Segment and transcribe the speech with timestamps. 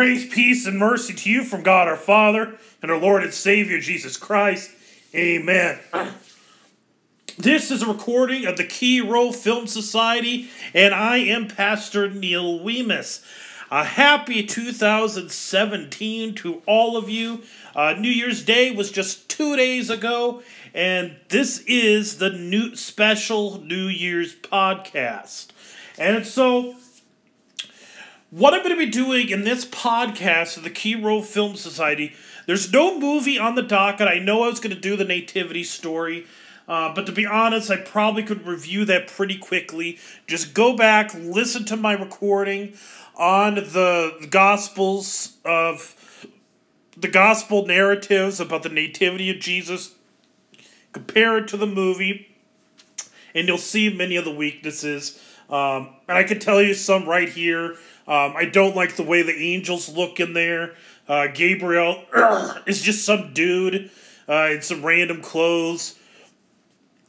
[0.00, 3.78] Grace, peace, and mercy to you from God our Father and our Lord and Savior
[3.78, 4.70] Jesus Christ.
[5.14, 5.78] Amen.
[7.36, 12.60] This is a recording of the Chi Rho Film Society, and I am Pastor Neil
[12.60, 13.22] Weemus.
[13.70, 17.42] A happy 2017 to all of you.
[17.76, 23.60] Uh, New Year's Day was just two days ago, and this is the new special
[23.60, 25.48] New Year's podcast.
[25.98, 26.76] And so,
[28.30, 32.14] what I'm going to be doing in this podcast of the Chi Rho Film Society,
[32.46, 34.08] there's no movie on the docket.
[34.08, 36.26] I know I was going to do the Nativity story.
[36.68, 39.98] Uh, but to be honest, I probably could review that pretty quickly.
[40.28, 42.74] Just go back, listen to my recording
[43.16, 46.26] on the Gospels of
[46.96, 49.94] the Gospel narratives about the Nativity of Jesus,
[50.92, 52.36] compare it to the movie,
[53.34, 55.20] and you'll see many of the weaknesses.
[55.48, 57.76] Um, and I can tell you some right here.
[58.10, 60.74] Um, I don't like the way the angels look in there.
[61.08, 62.04] Uh, Gabriel
[62.66, 63.90] is just some dude
[64.28, 65.96] uh, in some random clothes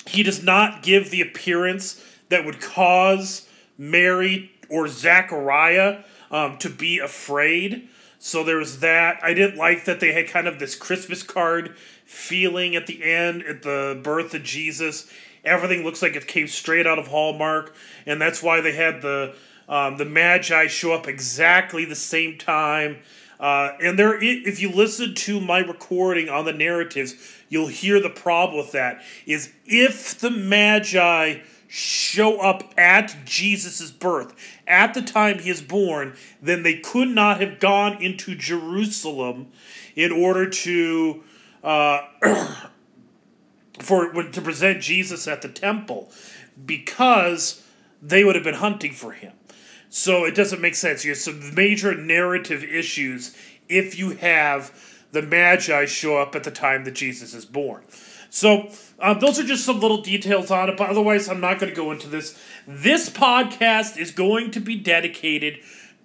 [0.08, 7.00] he does not give the appearance that would cause Mary or Zachariah um, to be
[7.00, 7.88] afraid.
[8.20, 9.20] So there was that.
[9.24, 13.44] I didn't like that they had kind of this Christmas card feeling at the end
[13.44, 15.12] at the birth of Jesus.
[15.44, 17.74] Everything looks like it came straight out of Hallmark,
[18.06, 19.34] and that's why they had the
[19.72, 22.98] um, the Magi show up exactly the same time.
[23.40, 27.16] Uh, and there, if you listen to my recording on the narratives,
[27.50, 34.36] you'll hear the problem with that is if the magi show up at Jesus' birth,
[34.68, 39.48] at the time he is born, then they could not have gone into Jerusalem
[39.96, 41.24] in order to
[41.64, 42.02] uh,
[43.80, 46.12] for to present Jesus at the temple,
[46.64, 47.64] because
[48.02, 49.34] they would have been hunting for him.
[49.94, 51.04] So it doesn't make sense.
[51.04, 53.36] You have some major narrative issues
[53.68, 54.72] if you have
[55.12, 57.84] the Magi show up at the time that Jesus is born.
[58.30, 58.70] So,
[59.00, 61.76] um, those are just some little details on it, but otherwise, I'm not going to
[61.76, 62.42] go into this.
[62.66, 65.60] This podcast is going to be dedicated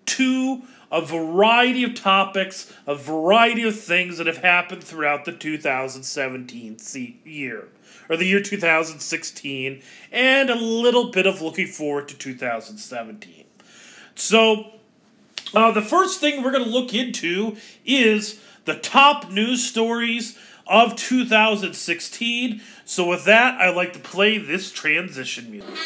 [0.06, 6.76] to a variety of topics, a variety of things that have happened throughout the 2017
[7.25, 7.69] year,
[8.08, 9.80] or the year 2016,
[10.10, 13.45] and a little bit of looking forward to 2017.
[14.16, 14.72] So,
[15.54, 20.97] uh, the first thing we're going to look into is the top news stories of
[20.97, 22.60] 2016.
[22.84, 25.78] So, with that, I like to play this transition music.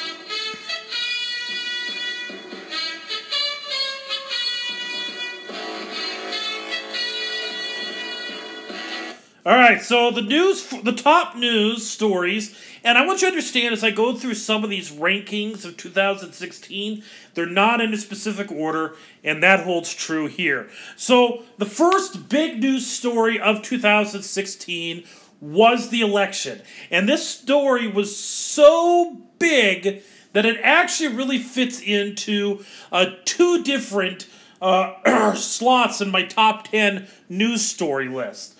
[9.44, 12.54] All right, so the news, the top news stories,
[12.84, 15.76] and I want you to understand as I go through some of these rankings of
[15.76, 17.02] 2016,
[17.34, 20.68] they're not in a specific order, and that holds true here.
[20.96, 25.04] So, the first big news story of 2016
[25.40, 26.62] was the election.
[26.90, 30.02] And this story was so big
[30.32, 34.26] that it actually really fits into uh, two different
[34.60, 38.56] uh, slots in my top 10 news story list.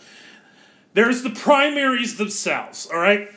[0.95, 3.29] There's the primaries themselves, all right?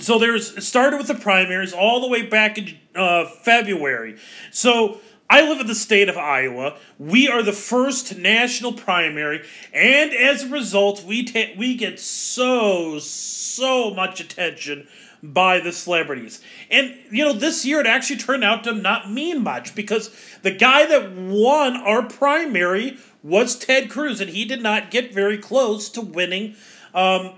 [0.00, 4.16] So there's it started with the primaries all the way back in uh, February.
[4.50, 5.00] So
[5.30, 6.76] I live in the state of Iowa.
[6.98, 9.44] We are the first national primary,
[9.74, 14.88] and as a result, we ta- we get so so much attention
[15.22, 16.40] by the celebrities.
[16.70, 20.10] And you know, this year it actually turned out to not mean much because
[20.42, 25.38] the guy that won our primary was Ted Cruz, and he did not get very
[25.38, 26.54] close to winning
[26.94, 27.34] um,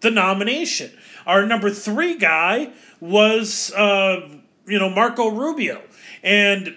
[0.00, 0.92] the nomination.
[1.28, 4.30] Our number three guy was, uh,
[4.66, 5.82] you know, Marco Rubio,
[6.22, 6.74] and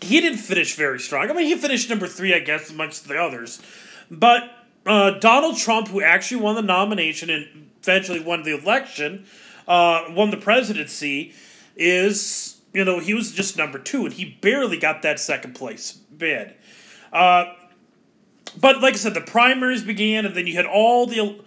[0.00, 1.30] he didn't finish very strong.
[1.30, 3.62] I mean, he finished number three, I guess, amongst the others.
[4.10, 4.50] But
[4.84, 9.26] uh, Donald Trump, who actually won the nomination and eventually won the election,
[9.68, 11.32] uh, won the presidency,
[11.76, 15.92] is you know he was just number two, and he barely got that second place
[15.92, 16.54] bid.
[17.12, 17.44] Uh,
[18.60, 21.44] but like I said, the primaries began, and then you had all the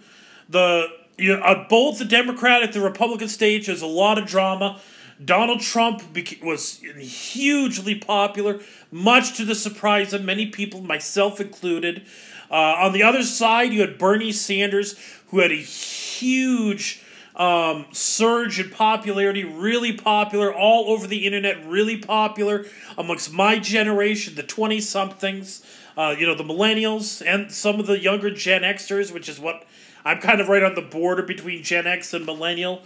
[0.48, 3.66] the you know, on both the Democratic and the Republican stage.
[3.66, 4.80] There's a lot of drama.
[5.24, 6.02] Donald Trump
[6.42, 8.60] was hugely popular,
[8.90, 12.06] much to the surprise of many people, myself included.
[12.50, 14.94] Uh, on the other side, you had Bernie Sanders,
[15.28, 17.02] who had a huge
[17.34, 22.66] um, surge in popularity, really popular all over the internet, really popular
[22.96, 25.64] amongst my generation, the 20 somethings
[25.96, 29.66] uh, you know, the millennials and some of the younger Gen Xers, which is what
[30.04, 32.82] I'm kind of right on the border between Gen X and millennial.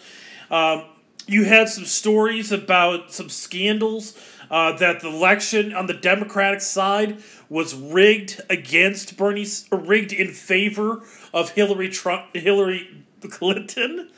[0.51, 0.85] Um,
[1.27, 4.19] you had some stories about some scandals
[4.51, 11.03] uh, that the election on the Democratic side was rigged against Bernie, rigged in favor
[11.33, 14.11] of Hillary Trump, Hillary Clinton.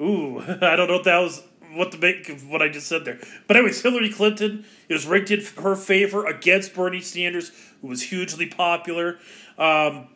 [0.00, 1.42] Ooh, I don't know if that was
[1.76, 3.18] what to make of what I just said there.
[3.46, 8.46] But anyways, Hillary Clinton was rigged in her favor against Bernie Sanders, who was hugely
[8.46, 9.18] popular.
[9.58, 10.08] Um,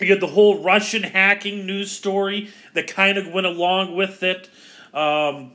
[0.00, 4.48] you had the whole Russian hacking news story that kind of went along with it.
[4.92, 5.52] Um,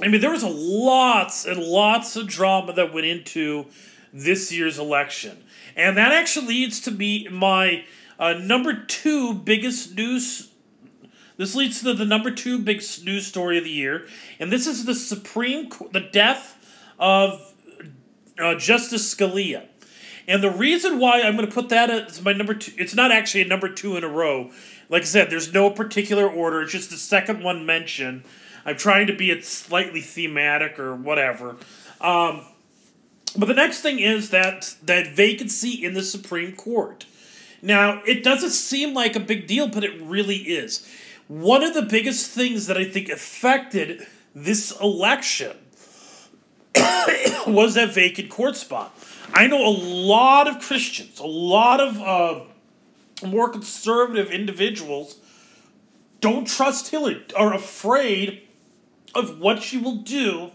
[0.00, 3.66] I mean, there was lots and lots of drama that went into
[4.12, 5.44] this year's election,
[5.76, 7.84] and that actually leads to me my
[8.18, 10.51] uh, number two biggest news.
[11.42, 14.06] This leads to the number two big news story of the year,
[14.38, 16.56] and this is the Supreme, the death
[17.00, 17.52] of
[18.38, 19.66] uh, Justice Scalia.
[20.28, 23.10] And the reason why I'm going to put that as my number two, it's not
[23.10, 24.52] actually a number two in a row.
[24.88, 26.62] Like I said, there's no particular order.
[26.62, 28.22] It's just the second one mentioned.
[28.64, 31.56] I'm trying to be it slightly thematic or whatever.
[32.00, 32.42] Um,
[33.36, 37.04] but the next thing is that that vacancy in the Supreme Court.
[37.60, 40.88] Now, it doesn't seem like a big deal, but it really is.
[41.28, 45.56] One of the biggest things that I think affected this election
[47.46, 48.96] was that vacant court spot.
[49.32, 52.40] I know a lot of Christians, a lot of uh,
[53.26, 55.16] more conservative individuals
[56.20, 58.42] don't trust Hillary, are afraid
[59.14, 60.50] of what she will do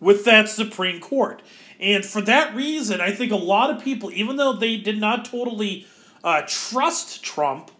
[0.00, 1.42] with that Supreme Court.
[1.78, 5.24] And for that reason, I think a lot of people, even though they did not
[5.24, 5.86] totally
[6.22, 7.70] uh, trust Trump,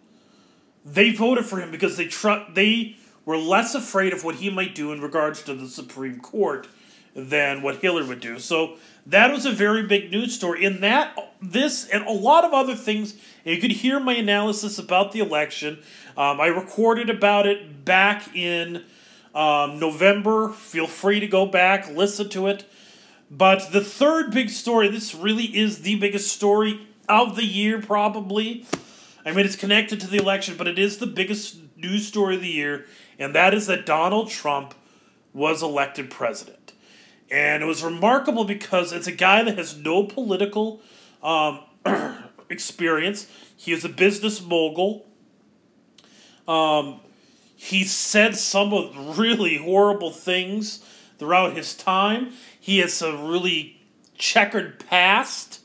[0.85, 4.75] they voted for him because they tr- they were less afraid of what he might
[4.75, 6.69] do in regards to the Supreme Court
[7.15, 8.39] than what Hillary would do.
[8.39, 8.77] So
[9.07, 10.65] that was a very big news story.
[10.65, 13.15] In that, this and a lot of other things,
[13.45, 15.79] you could hear my analysis about the election.
[16.17, 18.85] Um, I recorded about it back in
[19.35, 20.51] um, November.
[20.51, 22.65] Feel free to go back, listen to it.
[23.31, 28.67] But the third big story, this really is the biggest story of the year, probably.
[29.25, 32.43] I mean, it's connected to the election, but it is the biggest news story of
[32.43, 32.87] the year,
[33.19, 34.75] and that is that Donald Trump
[35.33, 36.73] was elected president.
[37.31, 40.81] And it was remarkable because it's a guy that has no political
[41.23, 41.61] um,
[42.51, 43.27] experience.
[43.57, 45.07] He is a business mogul.
[46.47, 47.01] Um,
[47.57, 50.85] he said some of really horrible things
[51.19, 52.33] throughout his time.
[52.61, 53.81] He has a really
[54.17, 55.61] checkered past,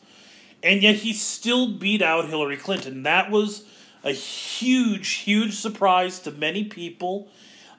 [0.63, 3.03] and yet he still beat out Hillary Clinton.
[3.03, 3.65] That was
[4.03, 7.27] a huge, huge surprise to many people.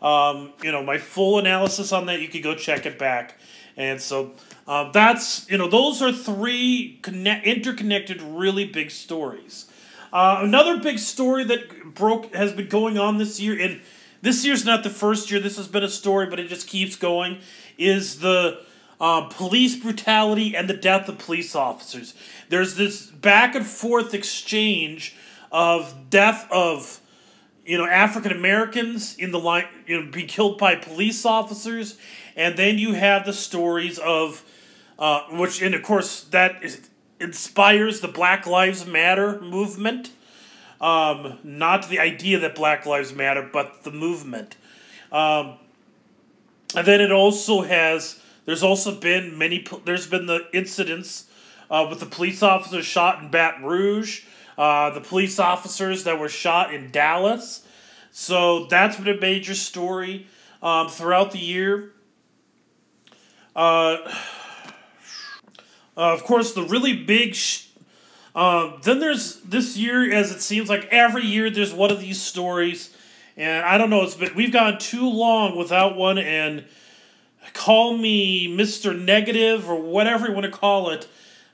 [0.03, 3.39] Um, you know, my full analysis on that, you could go check it back.
[3.77, 4.33] And so
[4.67, 9.67] um, that's, you know, those are three connect, interconnected, really big stories.
[10.13, 13.81] Uh, another big story that broke has been going on this year, and
[14.23, 16.97] this year's not the first year this has been a story, but it just keeps
[16.97, 17.39] going,
[17.79, 18.61] is the
[19.01, 22.15] uh, police brutality and the death of police officers.
[22.49, 25.17] There's this back and forth exchange
[25.51, 27.01] of death of
[27.65, 31.99] you know African Americans in the line you know be killed by police officers,
[32.37, 34.45] and then you have the stories of
[34.99, 36.89] uh, which and of course that is,
[37.19, 40.11] inspires the Black Lives Matter movement
[40.81, 44.57] um, not the idea that Black Lives Matter, but the movement.
[45.13, 45.55] Um,
[46.75, 48.20] and then it also has.
[48.51, 49.65] There's also been many.
[49.85, 51.31] There's been the incidents
[51.71, 54.25] uh, with the police officers shot in Baton Rouge,
[54.59, 57.65] uh, the police officers that were shot in Dallas.
[58.11, 60.27] So that's been a major story
[60.65, 61.93] um, throughout the year.
[63.55, 63.99] Uh,
[65.97, 67.69] uh of course, the really big sh-
[68.35, 72.21] uh, then there's this year, as it seems like every year there's one of these
[72.21, 72.93] stories,
[73.37, 74.03] and I don't know.
[74.03, 76.65] It's been we've gone too long without one, and
[77.53, 81.09] call me Mister Negative or whatever you want to call it,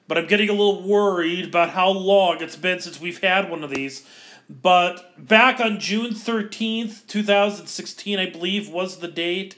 [0.08, 3.64] but I'm getting a little worried about how long it's been since we've had one
[3.64, 4.06] of these.
[4.48, 9.56] But back on June thirteenth, two thousand sixteen, I believe was the date.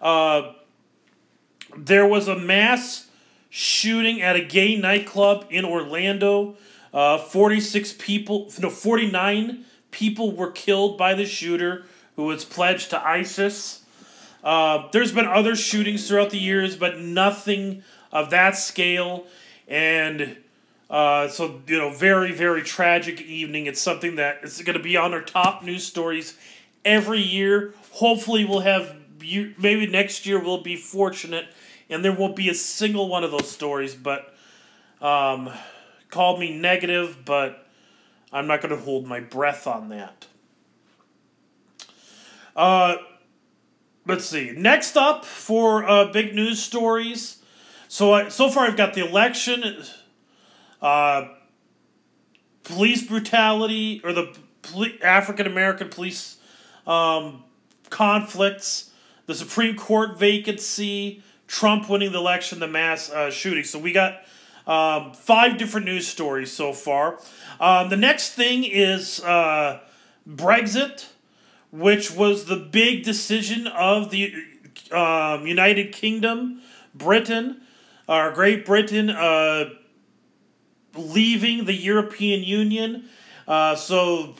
[0.00, 0.52] Uh,
[1.76, 3.08] there was a mass
[3.50, 6.56] shooting at a gay nightclub in Orlando.
[6.92, 11.84] Uh, 46 people, no, 49 people were killed by the shooter
[12.16, 13.81] who was pledged to ISIS.
[14.42, 19.26] Uh, there's been other shootings throughout the years, but nothing of that scale.
[19.68, 20.36] And
[20.90, 23.66] uh, so, you know, very, very tragic evening.
[23.66, 26.36] It's something that is going to be on our top news stories
[26.84, 27.74] every year.
[27.92, 31.46] Hopefully, we'll have, maybe next year we'll be fortunate
[31.88, 33.94] and there won't be a single one of those stories.
[33.94, 34.34] But
[35.00, 35.50] um,
[36.10, 37.66] called me negative, but
[38.32, 40.26] I'm not going to hold my breath on that.
[42.54, 42.96] Uh,
[44.06, 44.52] let's see.
[44.56, 47.38] Next up for uh, big news stories.
[47.88, 49.82] So I, so far I've got the election,
[50.80, 51.28] uh,
[52.64, 56.38] police brutality, or the poli- African American police
[56.86, 57.44] um,
[57.90, 58.90] conflicts,
[59.26, 63.64] the Supreme Court vacancy, Trump winning the election, the mass uh, shooting.
[63.64, 64.22] So we got
[64.66, 67.18] um, five different news stories so far.
[67.60, 69.80] Um, the next thing is uh,
[70.26, 71.08] Brexit,
[71.72, 74.34] which was the big decision of the
[74.92, 76.60] um, United Kingdom,
[76.94, 77.62] Britain,
[78.06, 79.70] or Great Britain, uh,
[80.94, 83.08] leaving the European Union.
[83.48, 84.34] Uh, so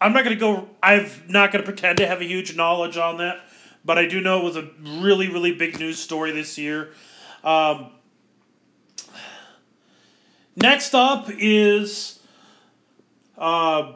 [0.00, 2.96] I'm not going to go, I'm not going to pretend to have a huge knowledge
[2.96, 3.40] on that,
[3.84, 6.92] but I do know it was a really, really big news story this year.
[7.44, 7.90] Um,
[10.56, 12.20] next up is
[13.36, 13.92] uh,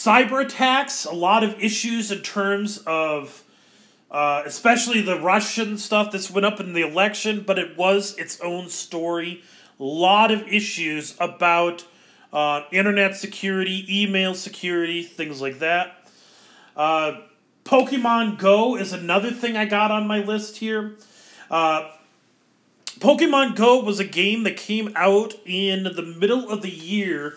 [0.00, 3.44] cyber attacks, a lot of issues in terms of.
[4.10, 8.40] Uh, especially the Russian stuff that's went up in the election, but it was its
[8.40, 9.44] own story.
[9.78, 11.84] A lot of issues about
[12.32, 16.08] uh, internet security, email security, things like that.
[16.76, 17.20] Uh,
[17.64, 20.96] Pokemon Go is another thing I got on my list here.
[21.50, 21.90] Uh,
[22.98, 27.34] Pokemon Go was a game that came out in the middle of the year,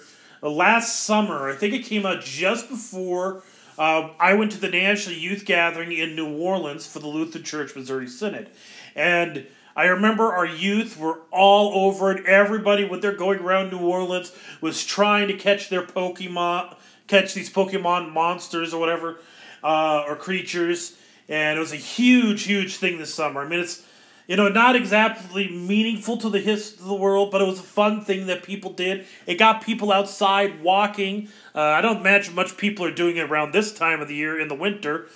[0.50, 1.50] last summer.
[1.50, 3.44] I think it came out just before
[3.78, 7.76] uh, I went to the National Youth Gathering in New Orleans for the Lutheran Church
[7.76, 8.50] Missouri Synod.
[8.96, 12.26] And I remember our youth were all over it.
[12.26, 14.32] Everybody, when they're going around New Orleans,
[14.62, 16.76] was trying to catch their Pokemon,
[17.08, 19.20] catch these Pokemon monsters or whatever,
[19.64, 20.96] uh, or creatures.
[21.28, 23.42] And it was a huge, huge thing this summer.
[23.42, 23.84] I mean, it's
[24.28, 27.64] you know not exactly meaningful to the history of the world, but it was a
[27.64, 29.06] fun thing that people did.
[29.26, 31.30] It got people outside walking.
[31.56, 34.40] Uh, I don't imagine much people are doing it around this time of the year
[34.40, 35.08] in the winter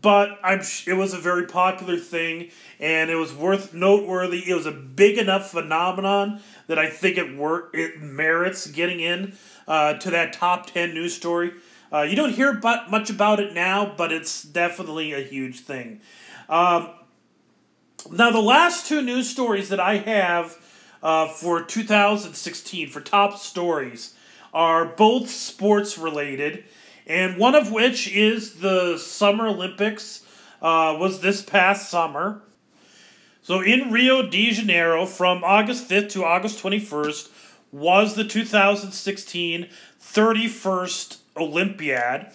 [0.00, 4.48] but I'm it was a very popular thing and it was worth noteworthy.
[4.48, 9.36] It was a big enough phenomenon that I think it wor- it merits getting in
[9.66, 11.52] uh, to that top ten news story.
[11.92, 16.00] Uh, you don't hear but much about it now, but it's definitely a huge thing.
[16.48, 16.90] Um,
[18.08, 20.56] now, the last two news stories that I have
[21.02, 24.14] uh, for 2016 for top stories
[24.52, 26.64] are both sports related
[27.06, 30.24] and one of which is the Summer Olympics
[30.62, 32.42] uh, was this past summer.
[33.42, 37.28] So in Rio de Janeiro, from August 5th to August 21st,
[37.72, 39.68] was the 2016
[40.00, 42.26] 31st Olympiad.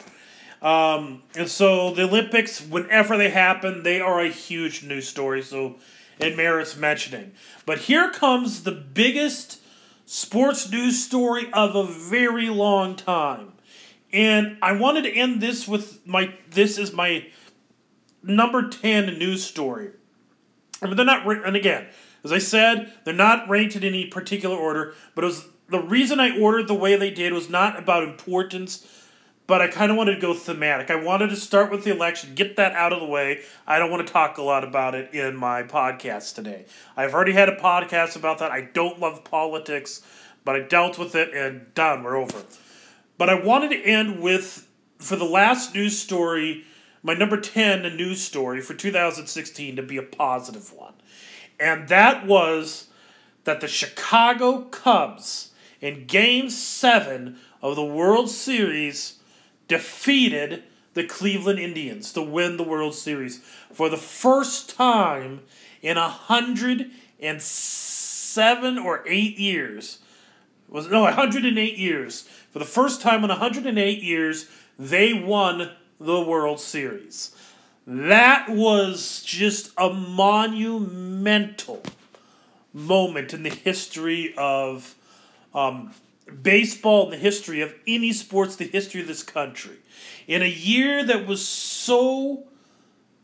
[0.62, 5.76] Um, and so the Olympics, whenever they happen, they are a huge news story, so
[6.20, 7.34] it merits mentioning.
[7.66, 9.60] But here comes the biggest
[10.06, 13.54] sports news story of a very long time.
[14.14, 17.28] And I wanted to end this with my this is my
[18.24, 19.92] number 10 news story.
[20.82, 21.88] I mean, they're not, and again,
[22.24, 26.20] as I said, they're not ranked in any particular order, but it was the reason
[26.20, 28.86] I ordered the way they did was not about importance,
[29.48, 30.90] but I kind of wanted to go thematic.
[30.90, 33.42] I wanted to start with the election, get that out of the way.
[33.68, 36.66] I don't want to talk a lot about it in my podcast today.
[36.98, 38.52] I've already had a podcast about that.
[38.52, 40.02] I don't love politics,
[40.44, 42.04] but I dealt with it and done.
[42.04, 42.44] We're over.
[43.18, 46.66] But I wanted to end with, for the last news story,
[47.04, 50.94] my number 10 news story for 2016 to be a positive one.
[51.60, 52.88] And that was
[53.44, 59.20] that the Chicago Cubs in Game 7 of the World Series
[59.68, 63.40] defeated the Cleveland Indians to win the World Series
[63.74, 65.42] for the first time
[65.82, 70.00] in a hundred and seven or eight years.
[70.68, 76.62] Was no, 108 years for the first time in 108 years, they won the World
[76.62, 77.36] Series.
[77.86, 81.84] That was just a monumental
[82.74, 84.96] moment in the history of
[85.54, 85.94] um,
[86.42, 89.78] baseball, in the history of any sports, the history of this country.
[90.28, 92.46] In a year that was so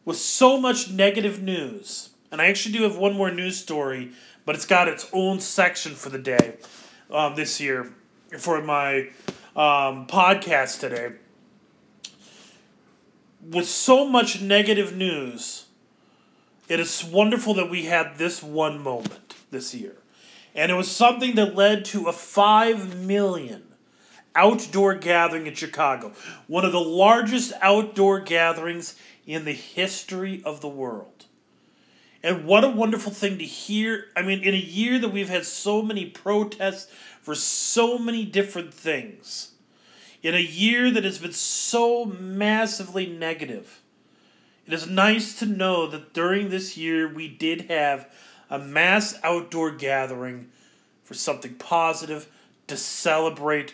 [0.04, 4.12] was so much negative news, and I actually do have one more news story,
[4.46, 6.56] but it's got its own section for the day
[7.12, 7.94] um, this year
[8.38, 9.10] for my
[9.56, 11.14] um, podcast today
[13.50, 15.66] with so much negative news.
[16.70, 20.01] It is wonderful that we had this one moment this year.
[20.56, 23.64] And it was something that led to a 5 million
[24.36, 26.14] outdoor gathering in Chicago,
[26.48, 31.26] one of the largest outdoor gatherings in the history of the world.
[32.24, 34.06] And what a wonderful thing to hear.
[34.16, 36.92] I mean, in a year that we've had so many protests,
[37.22, 39.52] for so many different things
[40.24, 43.82] in a year that has been so massively negative.
[44.68, 48.12] it is nice to know that during this year we did have
[48.52, 50.50] a mass outdoor gathering
[51.02, 52.28] for something positive
[52.68, 53.74] to celebrate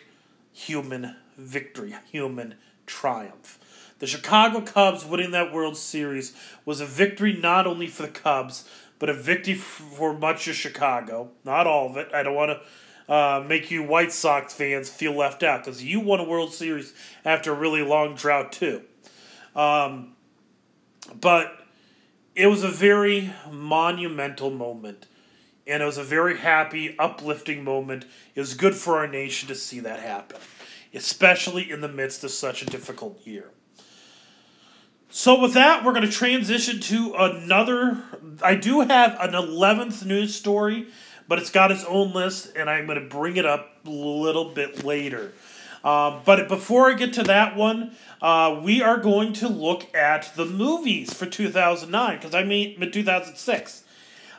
[0.54, 2.56] human victory, human
[2.86, 3.60] triumph.
[4.00, 8.70] The Chicago Cubs winning that World Series was a victory not only for the Cubs,
[9.00, 11.32] but a victory for much of Chicago.
[11.44, 12.10] Not all of it.
[12.14, 16.00] I don't want to uh, make you White Sox fans feel left out because you
[16.00, 16.94] won a World Series
[17.26, 18.84] after a really long drought, too.
[19.56, 20.16] Um,
[21.20, 21.57] but
[22.38, 25.08] it was a very monumental moment.
[25.66, 28.06] And it was a very happy, uplifting moment.
[28.36, 30.38] It was good for our nation to see that happen,
[30.94, 33.50] especially in the midst of such a difficult year.
[35.10, 38.04] So, with that, we're going to transition to another.
[38.42, 40.88] I do have an 11th news story,
[41.28, 44.54] but it's got its own list, and I'm going to bring it up a little
[44.54, 45.34] bit later.
[45.84, 47.92] Um, but before I get to that one,
[48.22, 53.84] uh, we are going to look at the movies for 2009, because I mean, 2006.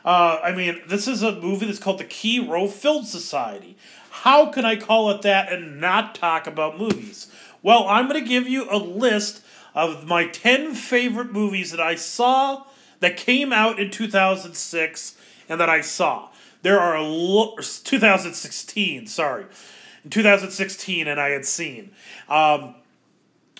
[0.05, 3.77] Uh, I mean, this is a movie that's called the Chi Rho Film Society.
[4.09, 7.31] How can I call it that and not talk about movies?
[7.61, 9.43] Well, I'm going to give you a list
[9.75, 12.65] of my 10 favorite movies that I saw
[12.99, 15.15] that came out in 2006
[15.47, 16.29] and that I saw.
[16.61, 19.45] There are a lo- 2016, sorry.
[20.03, 21.91] In 2016 and I had seen.
[22.27, 22.75] Um,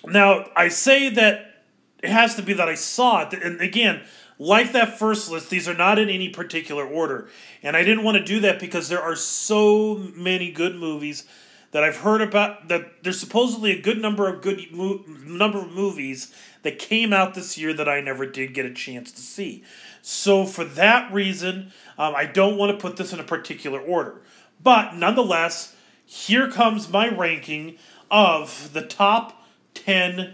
[0.05, 1.63] now, I say that
[2.01, 3.33] it has to be that I saw it.
[3.33, 4.01] And again,
[4.37, 7.27] like that first list, these are not in any particular order.
[7.61, 11.25] And I didn't want to do that because there are so many good movies
[11.71, 15.71] that I've heard about that there's supposedly a good number of good mo- number of
[15.71, 19.63] movies that came out this year that I never did get a chance to see.
[20.01, 24.21] So for that reason, um, I don't want to put this in a particular order.
[24.61, 25.75] But nonetheless,
[26.11, 27.77] here comes my ranking
[28.09, 29.45] of the top
[29.75, 30.33] 10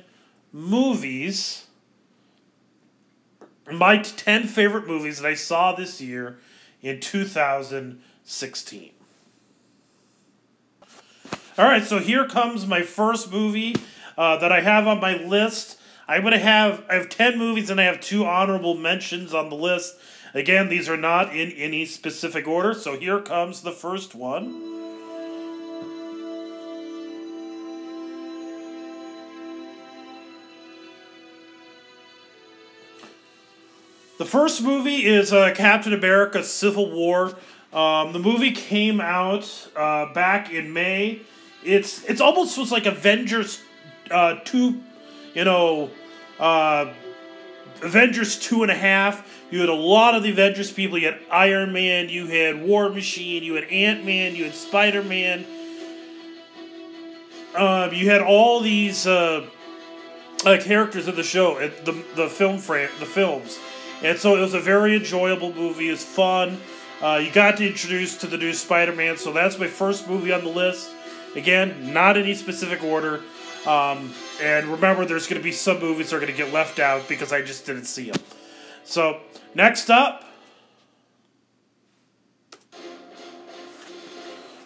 [0.53, 1.67] movies
[3.69, 6.37] my 10 favorite movies that I saw this year
[6.81, 8.91] in 2016.
[11.57, 13.75] All right, so here comes my first movie
[14.17, 15.77] uh, that I have on my list.
[16.07, 19.55] I'm gonna have I have ten movies and I have two honorable mentions on the
[19.55, 19.95] list.
[20.33, 22.73] Again, these are not in any specific order.
[22.73, 24.74] So here comes the first one.
[34.17, 37.35] The first movie is uh, Captain America: Civil War.
[37.73, 41.21] Um, the movie came out uh, back in May
[41.65, 43.61] it's it's almost was like Avengers
[44.11, 44.81] uh, two,
[45.33, 45.89] you know,
[46.39, 46.93] uh,
[47.81, 49.27] Avengers two and a half.
[49.51, 50.97] You had a lot of the Avengers people.
[50.97, 55.03] You had Iron Man, you had War Machine, you had Ant Man, you had Spider
[55.03, 55.45] Man.
[57.55, 59.47] Um, you had all these uh,
[60.45, 63.59] uh, characters in the show, the the film frame, the films,
[64.03, 65.89] and so it was a very enjoyable movie.
[65.89, 66.59] It's fun.
[67.01, 70.31] Uh, you got to introduce to the new Spider Man, so that's my first movie
[70.31, 70.89] on the list.
[71.35, 73.21] Again, not any specific order.
[73.65, 76.79] Um, and remember, there's going to be some movies that are going to get left
[76.79, 78.21] out because I just didn't see them.
[78.83, 79.19] So,
[79.53, 80.23] next up.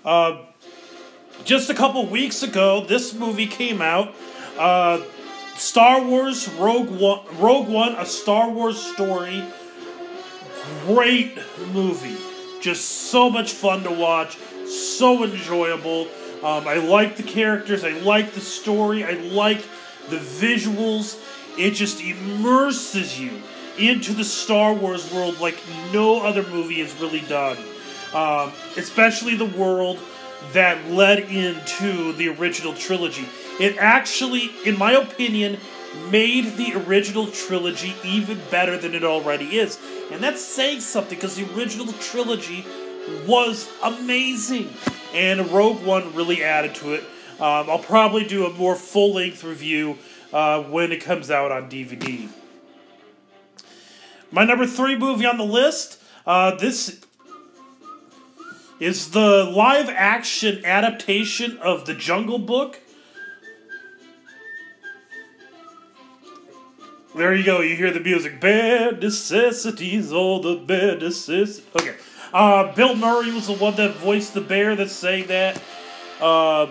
[0.04, 0.44] Uh,
[1.46, 4.13] just a couple weeks ago, this movie came out.
[4.58, 5.02] Uh,
[5.60, 9.43] Star Wars Rogue One, Rogue One, a Star Wars story.
[10.86, 11.38] Great
[11.74, 12.17] movie.
[12.62, 14.38] Just so much fun to watch.
[14.67, 16.08] So enjoyable.
[16.43, 17.84] Um, I like the characters.
[17.84, 19.04] I like the story.
[19.04, 19.62] I like
[20.10, 21.22] the visuals.
[21.58, 23.41] It just immerses you
[23.78, 27.58] into the Star Wars world like no other movie has really done.
[28.13, 30.00] Um, especially the world
[30.54, 33.28] that led into the original trilogy.
[33.60, 35.58] It actually, in my opinion,
[36.10, 39.80] made the original trilogy even better than it already is.
[40.12, 42.65] And that's saying something because the original trilogy
[43.28, 44.69] was amazing
[45.13, 47.04] and Rogue One really added to it.
[47.39, 49.98] Um, I'll probably do a more full length review
[50.34, 52.30] uh, when it comes out on DVD.
[54.32, 56.02] My number three movie on the list.
[56.26, 57.02] Uh, this
[58.80, 62.80] is the live action adaptation of The Jungle Book.
[67.15, 67.62] There you go.
[67.62, 68.39] You hear the music.
[68.39, 71.65] Bare necessities, all the bare necessities.
[71.76, 71.95] Okay.
[72.32, 75.62] Uh, Bill Murray was the one that voiced the bear that saying that.
[76.22, 76.67] Uh,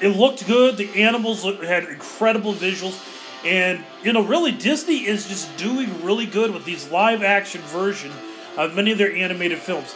[0.00, 0.76] it looked good.
[0.76, 3.02] The animals had incredible visuals.
[3.44, 8.12] And, you know, really, Disney is just doing really good with these live action version
[8.56, 9.94] of many of their animated films.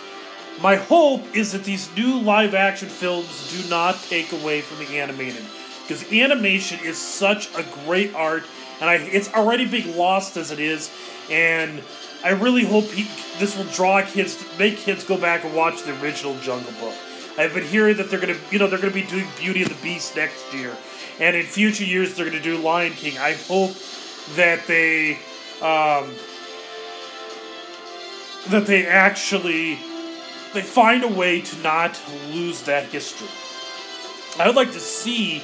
[0.60, 4.98] My hope is that these new live action films do not take away from the
[4.98, 5.44] animated.
[5.90, 8.44] Because animation is such a great art
[8.80, 10.88] and I it's already being lost as it is,
[11.28, 11.82] and
[12.22, 13.08] I really hope he,
[13.40, 16.94] this will draw kids, make kids go back and watch the original Jungle Book.
[17.36, 19.82] I've been hearing that they're gonna, you know, they're gonna be doing Beauty and the
[19.82, 20.76] Beast next year,
[21.18, 23.18] and in future years they're gonna do Lion King.
[23.18, 23.74] I hope
[24.36, 25.14] that they,
[25.60, 26.14] um,
[28.50, 29.74] that they actually,
[30.54, 32.00] they find a way to not
[32.30, 33.26] lose that history.
[34.38, 35.42] I would like to see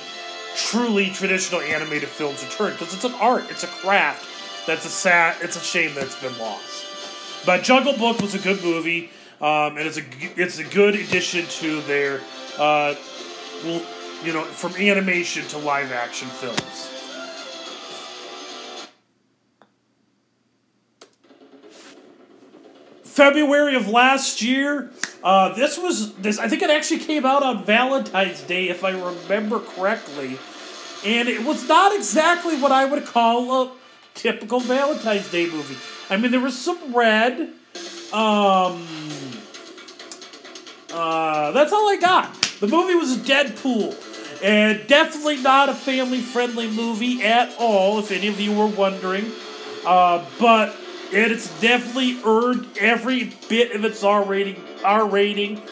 [0.56, 4.26] truly traditional animated films return because it's an art, it's a craft.
[4.66, 6.86] That's a sad, it's a shame that it's been lost.
[7.46, 9.10] But Jungle Book was a good movie.
[9.40, 10.02] Um, and it's a
[10.40, 12.22] it's a good addition to their,
[12.58, 12.94] uh,
[14.24, 16.92] you know, from animation to live action films.
[23.04, 24.90] February of last year,
[25.26, 26.38] uh, this was this.
[26.38, 30.38] I think it actually came out on Valentine's Day, if I remember correctly,
[31.04, 33.72] and it was not exactly what I would call a
[34.14, 35.76] typical Valentine's Day movie.
[36.08, 37.40] I mean, there was some red.
[38.12, 38.86] Um,
[40.92, 42.32] uh, that's all I got.
[42.60, 43.96] The movie was Deadpool.
[44.44, 49.32] And definitely not a family friendly movie at all, if any of you were wondering.
[49.84, 50.76] Uh, but
[51.12, 54.62] and it's definitely earned every bit of its R rating.
[54.84, 55.62] R rating.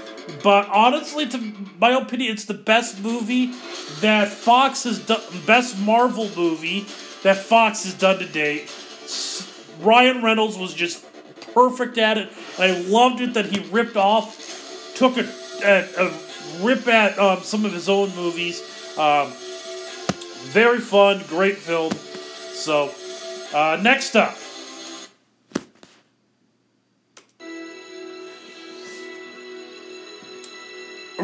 [0.42, 3.52] But honestly, to my opinion, it's the best movie
[4.00, 5.20] that Fox has done.
[5.46, 6.86] Best Marvel movie
[7.22, 8.72] that Fox has done to date.
[9.80, 11.04] Ryan Reynolds was just
[11.52, 12.32] perfect at it.
[12.58, 14.40] I loved it that he ripped off
[14.94, 15.28] took a,
[15.64, 18.60] a, a rip at um, some of his own movies.
[18.96, 19.32] Um,
[20.52, 21.92] very fun, great film.
[21.92, 22.92] So,
[23.52, 24.36] uh, next up.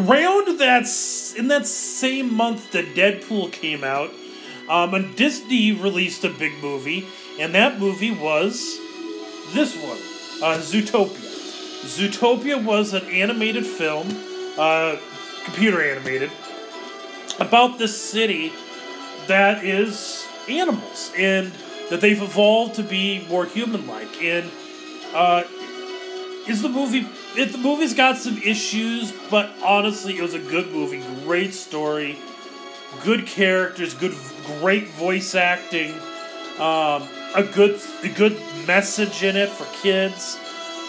[0.01, 0.89] Around that,
[1.37, 4.11] in that same month that Deadpool came out,
[4.67, 7.07] um, and Disney released a big movie,
[7.39, 8.79] and that movie was
[9.53, 9.99] this one,
[10.43, 11.29] uh, Zootopia.
[11.85, 14.09] Zootopia was an animated film,
[14.59, 14.97] uh,
[15.45, 16.31] computer animated,
[17.39, 18.53] about this city
[19.27, 21.53] that is animals and
[21.91, 24.23] that they've evolved to be more human-like.
[24.23, 24.51] And
[25.13, 25.43] uh,
[26.49, 27.07] is the movie?
[27.37, 31.03] It, the movie's got some issues, but honestly, it was a good movie.
[31.25, 32.19] Great story,
[33.05, 34.15] good characters, good,
[34.61, 35.93] great voice acting,
[36.59, 40.37] um, a good, a good message in it for kids.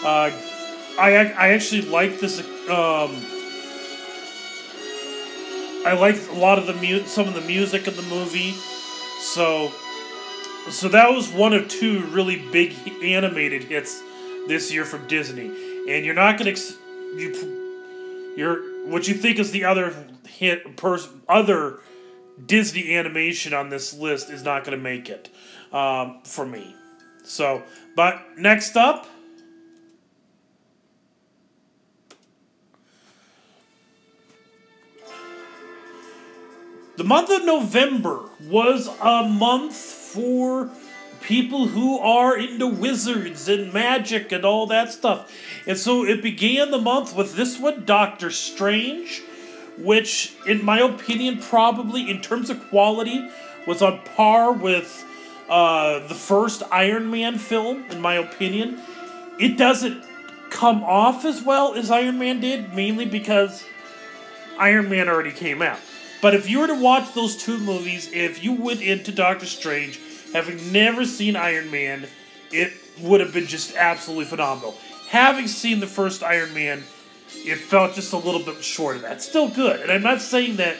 [0.04, 0.30] Uh,
[0.98, 2.40] I I actually like this.
[2.68, 3.24] Um,
[5.86, 8.52] I like a lot of the mu- some of the music of the movie,
[9.20, 9.72] so
[10.70, 14.02] so that was one of two really big animated hits
[14.48, 15.71] this year from Disney.
[15.88, 16.76] And you're not gonna ex-
[17.16, 19.94] you you're what you think is the other
[20.26, 21.80] hit person other
[22.44, 25.28] Disney animation on this list is not gonna make it
[25.72, 26.74] um, for me.
[27.24, 27.62] So,
[27.96, 29.06] but next up.
[36.96, 40.70] The month of November was a month for
[41.22, 45.32] people who are into wizards and magic and all that stuff.
[45.66, 49.22] And so it began the month with this one, Doctor Strange,
[49.78, 53.28] which, in my opinion, probably in terms of quality,
[53.66, 55.04] was on par with
[55.48, 58.80] uh, the first Iron Man film, in my opinion.
[59.38, 60.04] It doesn't
[60.50, 63.64] come off as well as Iron Man did, mainly because
[64.58, 65.78] Iron Man already came out.
[66.20, 69.98] But if you were to watch those two movies, if you went into Doctor Strange
[70.32, 72.06] having never seen Iron Man,
[72.50, 74.74] it would have been just absolutely phenomenal.
[75.08, 76.84] Having seen the first Iron Man,
[77.34, 79.22] it felt just a little bit short of that.
[79.22, 80.76] Still good, and I'm not saying that.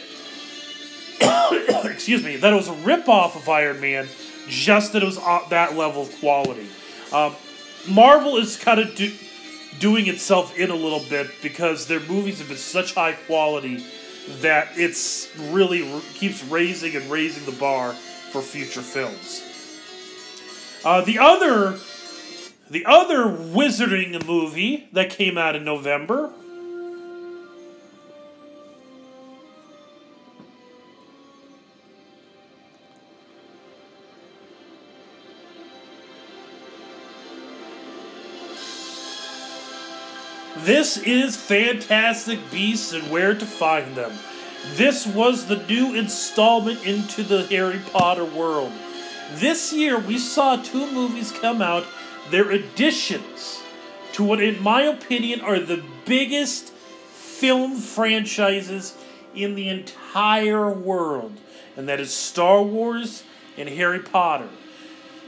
[1.85, 4.09] excuse me, that it was a ripoff of Iron Man,
[4.49, 6.67] just that it was on that level of quality.
[7.13, 7.35] Um,
[7.89, 9.13] Marvel is kind of do,
[9.79, 13.85] doing itself in a little bit because their movies have been such high quality
[14.41, 17.95] that it's really keeps raising and raising the bar
[18.33, 19.43] for future films.
[20.85, 21.79] Uh, the other,
[22.71, 26.33] the other Wizarding movie that came out in November.
[40.57, 44.13] This is Fantastic Beasts and Where to Find Them.
[44.75, 48.73] This was the new installment into the Harry Potter world.
[49.35, 51.85] This year, we saw two movies come out.
[52.31, 53.63] They're additions
[54.13, 58.97] to what, in my opinion, are the biggest film franchises
[59.35, 61.33] in the entire world,
[61.77, 63.25] and that is Star Wars
[63.57, 64.49] and Harry Potter.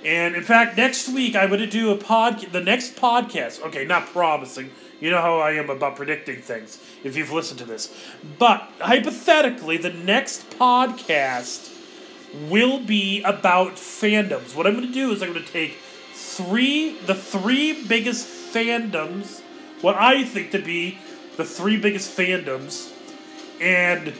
[0.04, 2.40] And in fact, next week I'm going to do a pod.
[2.52, 3.62] The next podcast.
[3.62, 4.70] Okay, not promising.
[5.04, 6.82] You know how I am about predicting things.
[7.04, 7.94] If you've listened to this,
[8.38, 11.70] but hypothetically, the next podcast
[12.48, 14.56] will be about fandoms.
[14.56, 15.76] What I'm going to do is I'm going to take
[16.14, 19.42] three, the three biggest fandoms,
[19.82, 20.96] what I think to be
[21.36, 22.90] the three biggest fandoms,
[23.60, 24.14] and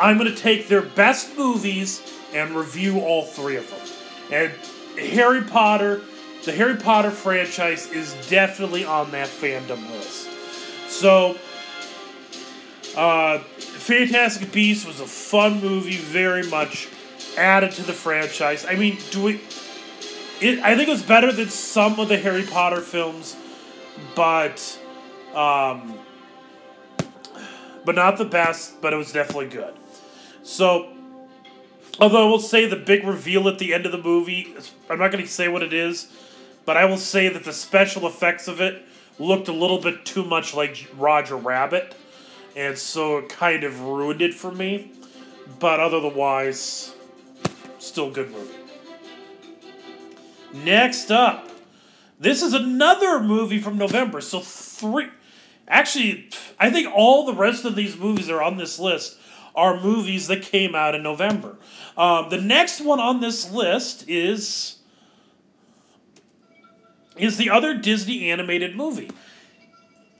[0.00, 2.02] I'm going to take their best movies
[2.34, 3.78] and review all three of them.
[4.32, 4.52] And
[4.98, 6.02] Harry Potter,
[6.44, 10.28] the Harry Potter franchise is definitely on that fandom list.
[10.88, 11.36] So,
[12.96, 16.88] uh, Fantastic Beasts was a fun movie, very much
[17.36, 18.66] added to the franchise.
[18.68, 19.40] I mean, do we?
[20.40, 23.36] It, I think it was better than some of the Harry Potter films,
[24.14, 24.78] but,
[25.34, 25.98] um,
[27.84, 28.80] but not the best.
[28.80, 29.74] But it was definitely good.
[30.42, 30.92] So,
[32.00, 34.54] although I will say the big reveal at the end of the movie,
[34.90, 36.08] I'm not going to say what it is,
[36.64, 38.82] but I will say that the special effects of it
[39.18, 41.94] looked a little bit too much like Roger Rabbit
[42.56, 44.92] and so it kind of ruined it for me.
[45.58, 46.94] But otherwise,
[47.78, 48.54] still good movie.
[50.52, 51.50] Next up,
[52.18, 54.20] this is another movie from November.
[54.20, 55.08] So three,
[55.66, 59.18] actually, I think all the rest of these movies are on this list
[59.54, 61.56] are movies that came out in November.
[61.96, 64.76] Um, the next one on this list is
[67.16, 69.10] is the other Disney animated movie,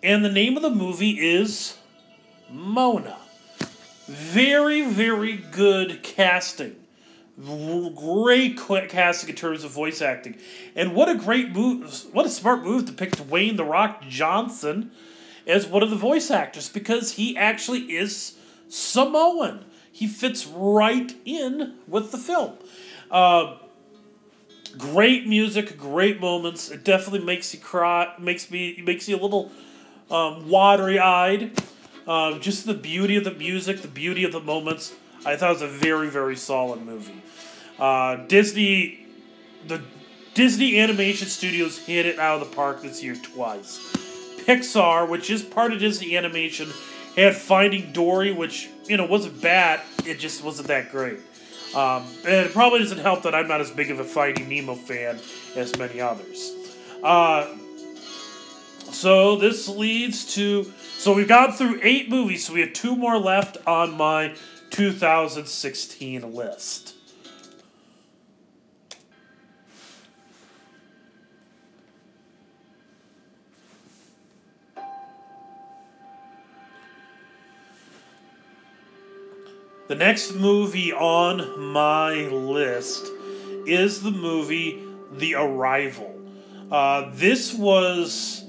[0.02, 1.76] and the name of the movie is
[2.50, 3.18] Moana.
[4.06, 6.76] Very, very good casting.
[7.38, 10.36] Great casting in terms of voice acting.
[10.76, 14.90] And what a great move, what a smart move to pick Dwayne The Rock Johnson
[15.46, 18.36] as one of the voice actors because he actually is
[18.68, 19.64] Samoan.
[19.90, 22.54] He fits right in with the film.
[23.10, 23.56] Uh,
[24.78, 26.70] great music, great moments.
[26.70, 29.50] It definitely makes you cry, makes me makes you a little
[30.10, 31.60] um, watery eyed.
[32.06, 34.94] Um, just the beauty of the music, the beauty of the moments.
[35.24, 37.22] I thought it was a very, very solid movie.
[37.78, 39.06] Uh, Disney,
[39.68, 39.80] the
[40.34, 43.78] Disney Animation Studios hit it out of the park this year twice.
[44.46, 46.68] Pixar, which is part of Disney Animation,
[47.16, 49.80] had Finding Dory, which you know wasn't bad.
[50.04, 51.18] It just wasn't that great.
[51.74, 54.74] Um, and it probably doesn't help that I'm not as big of a Finding Nemo
[54.74, 55.18] fan
[55.56, 56.52] as many others.
[57.02, 57.48] Uh,
[58.90, 60.70] so this leads to
[61.02, 64.36] so we've gone through eight movies, so we have two more left on my
[64.70, 66.94] 2016 list.
[79.88, 83.10] The next movie on my list
[83.66, 86.20] is the movie The Arrival.
[86.70, 88.44] Uh, this was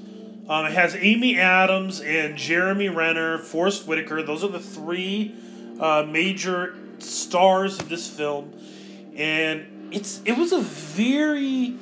[0.48, 4.22] um, it has Amy Adams and Jeremy Renner, Forest Whitaker.
[4.22, 5.34] Those are the three
[5.80, 8.54] uh, major stars of this film,
[9.16, 11.76] and it's it was a very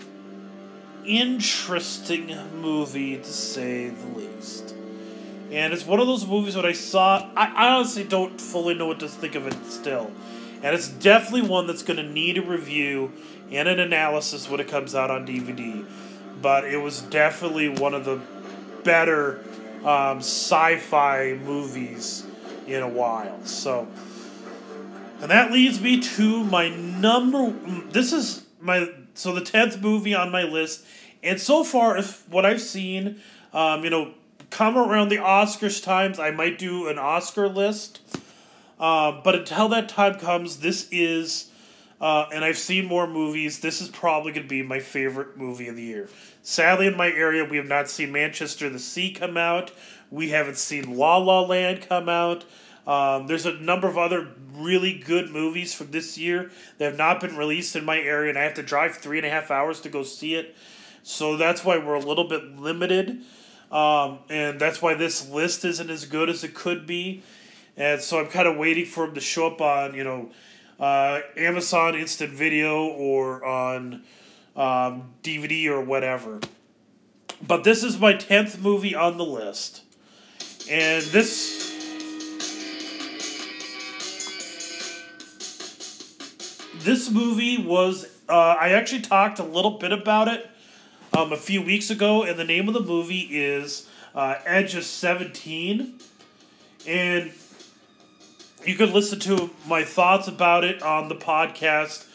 [1.05, 4.70] interesting movie to say the least.
[5.51, 9.01] And it's one of those movies that I saw, I, honestly don't fully know what
[9.01, 10.09] to think of it still.
[10.63, 13.11] And it's definitely one that's going to need a review
[13.51, 15.85] and an analysis when it comes out on DVD.
[16.41, 18.21] But it was definitely one of the
[18.83, 19.43] better
[19.83, 22.25] um, sci-fi movies
[22.65, 23.43] in a while.
[23.45, 23.89] So,
[25.19, 27.51] and that leads me to my number.
[27.91, 30.85] This is my so the tenth movie on my list,
[31.21, 33.19] and so far, if what I've seen,
[33.53, 34.13] um, you know,
[34.51, 38.01] come around the Oscars times, I might do an Oscar list.
[38.79, 41.47] Uh, but until that time comes, this is.
[41.99, 43.59] Uh, and I've seen more movies.
[43.59, 46.09] This is probably going to be my favorite movie of the year.
[46.41, 49.71] Sadly, in my area, we have not seen Manchester the Sea come out.
[50.09, 52.43] We haven't seen La La Land come out.
[52.87, 57.19] Um, there's a number of other really good movies from this year that have not
[57.19, 59.79] been released in my area, and I have to drive three and a half hours
[59.81, 60.55] to go see it.
[61.03, 63.21] So that's why we're a little bit limited.
[63.71, 67.23] Um, and that's why this list isn't as good as it could be.
[67.77, 70.29] And so I'm kind of waiting for them to show up on, you know,
[70.79, 74.03] uh, Amazon Instant Video or on
[74.55, 76.41] um, DVD or whatever.
[77.45, 79.83] But this is my 10th movie on the list.
[80.69, 81.69] And this.
[86.79, 88.05] This movie was.
[88.27, 90.49] Uh, I actually talked a little bit about it
[91.13, 94.83] um, a few weeks ago, and the name of the movie is uh, Edge of
[94.83, 95.99] 17.
[96.87, 97.31] And
[98.65, 102.05] you can listen to my thoughts about it on the podcast.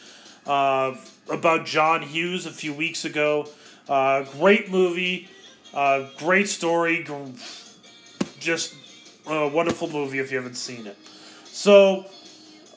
[0.45, 0.95] Uh,
[1.29, 3.49] about John Hughes a few weeks ago.
[3.89, 5.27] Uh, great movie,
[5.73, 7.31] uh, great story, gr-
[8.39, 8.75] just
[9.25, 10.97] a wonderful movie if you haven't seen it.
[11.45, 12.05] So,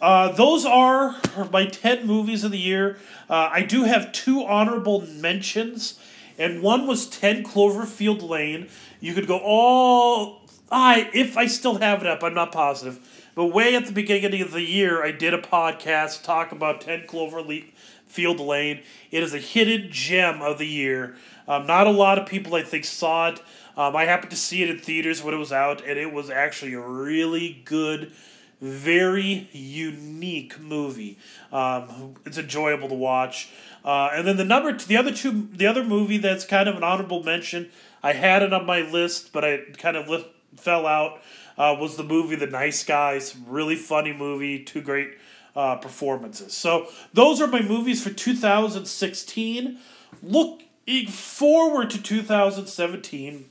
[0.01, 1.17] uh, those are
[1.53, 2.99] my 10 movies of the year.
[3.29, 5.99] Uh, I do have two honorable mentions,
[6.40, 8.68] and one was 10 Cloverfield Lane.
[8.98, 10.40] You could go all.
[10.72, 12.98] I if I still have it up, I'm not positive.
[13.35, 17.03] But way at the beginning of the year, I did a podcast talk about 10
[17.03, 18.83] Cloverfield Lane.
[19.11, 21.14] It is a hidden gem of the year.
[21.46, 23.42] Um, not a lot of people, I think, saw it.
[23.76, 26.31] Um, I happened to see it in theaters when it was out, and it was
[26.31, 28.12] actually a really good
[28.61, 31.18] very unique movie.
[31.53, 33.50] Um, it's enjoyable to watch.
[33.85, 36.77] Uh, and then the number, t- the other two, the other movie that's kind of
[36.77, 37.71] an honorable mention.
[38.03, 41.21] I had it on my list, but I kind of li- fell out.
[41.57, 43.37] Uh, was the movie The Nice Guys?
[43.47, 44.64] Really funny movie.
[44.64, 45.19] Two great
[45.55, 46.55] uh, performances.
[46.55, 49.79] So those are my movies for 2016.
[50.23, 53.51] Looking forward to 2017.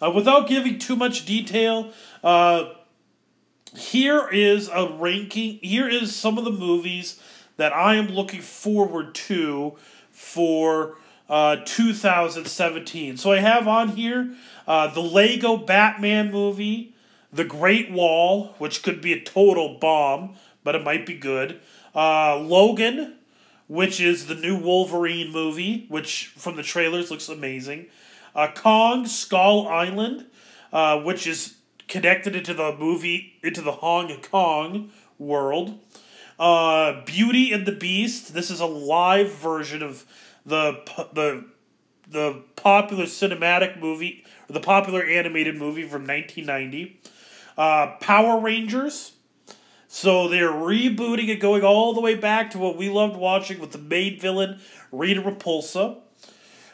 [0.00, 2.72] Uh, without giving too much detail, uh,
[3.76, 5.58] here is a ranking.
[5.60, 7.20] Here is some of the movies
[7.58, 9.76] that I am looking forward to
[10.10, 10.96] for
[11.28, 13.18] uh, 2017.
[13.18, 14.34] So I have on here
[14.66, 16.94] uh, the Lego Batman movie,
[17.30, 21.60] The Great Wall, which could be a total bomb, but it might be good.
[21.94, 23.16] Uh, Logan,
[23.66, 27.86] which is the new Wolverine movie, which from the trailers looks amazing.
[28.34, 30.26] Uh, Kong Skull Island,
[30.72, 31.56] uh, which is
[31.88, 35.78] connected into the movie into the Hong Kong world.
[36.38, 38.32] Uh, Beauty and the Beast.
[38.32, 40.04] This is a live version of
[40.46, 40.80] the
[41.12, 41.46] the
[42.08, 47.00] the popular cinematic movie, the popular animated movie from nineteen ninety.
[47.56, 49.12] Uh, Power Rangers.
[49.90, 53.72] So they're rebooting it, going all the way back to what we loved watching with
[53.72, 54.60] the main villain
[54.92, 55.96] Rita Repulsa.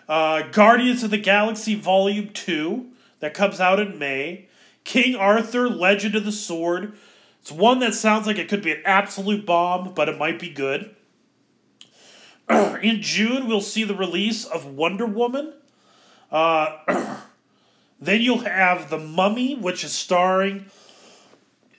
[0.08, 4.48] Uh, Guardians of the Galaxy Volume Two that comes out in May.
[4.82, 6.98] King Arthur, Legend of the Sword.
[7.44, 10.48] It's one that sounds like it could be an absolute bomb, but it might be
[10.48, 10.96] good.
[12.48, 15.52] In June, we'll see the release of Wonder Woman.
[16.32, 16.78] Uh,
[18.00, 20.70] then you'll have The Mummy, which is starring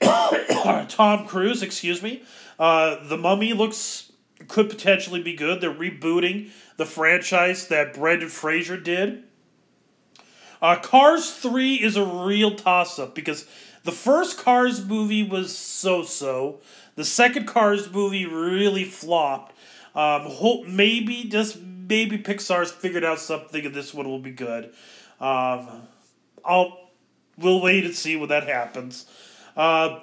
[0.00, 2.22] Tom Cruise, excuse me.
[2.60, 4.12] Uh, the Mummy looks
[4.46, 5.60] could potentially be good.
[5.60, 9.24] They're rebooting the franchise that Brendan Fraser did.
[10.62, 13.46] Uh, Cars 3 is a real toss up because
[13.86, 16.60] the first Cars movie was so so.
[16.96, 19.54] The second Cars movie really flopped.
[19.94, 24.66] Um, hope maybe, just maybe Pixar's figured out something and this one will be good.
[25.20, 25.86] Um,
[26.44, 26.90] I'll
[27.38, 29.06] we'll wait and see when that happens.
[29.56, 30.00] Uh,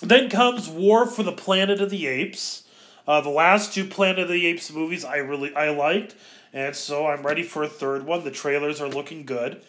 [0.00, 2.64] then comes War for the Planet of the Apes.
[3.06, 6.14] Uh, the last two Planet of the Apes movies I really I liked,
[6.54, 8.24] and so I'm ready for a third one.
[8.24, 9.62] The trailers are looking good.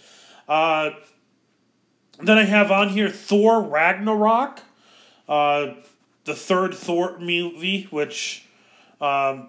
[0.48, 0.92] Uh,
[2.22, 4.62] then I have on here Thor Ragnarok,
[5.28, 5.74] uh,
[6.26, 8.46] the third Thor movie, which
[9.02, 9.48] um,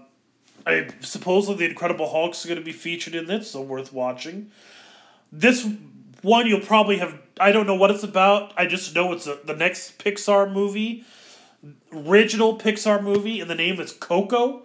[0.66, 4.50] I supposedly the Incredible Hulk's going to be featured in this, so worth watching.
[5.30, 5.68] This
[6.22, 7.20] one you'll probably have.
[7.38, 8.52] I don't know what it's about.
[8.56, 11.04] I just know it's a, the next Pixar movie,
[11.92, 14.62] original Pixar movie, and the name is Coco.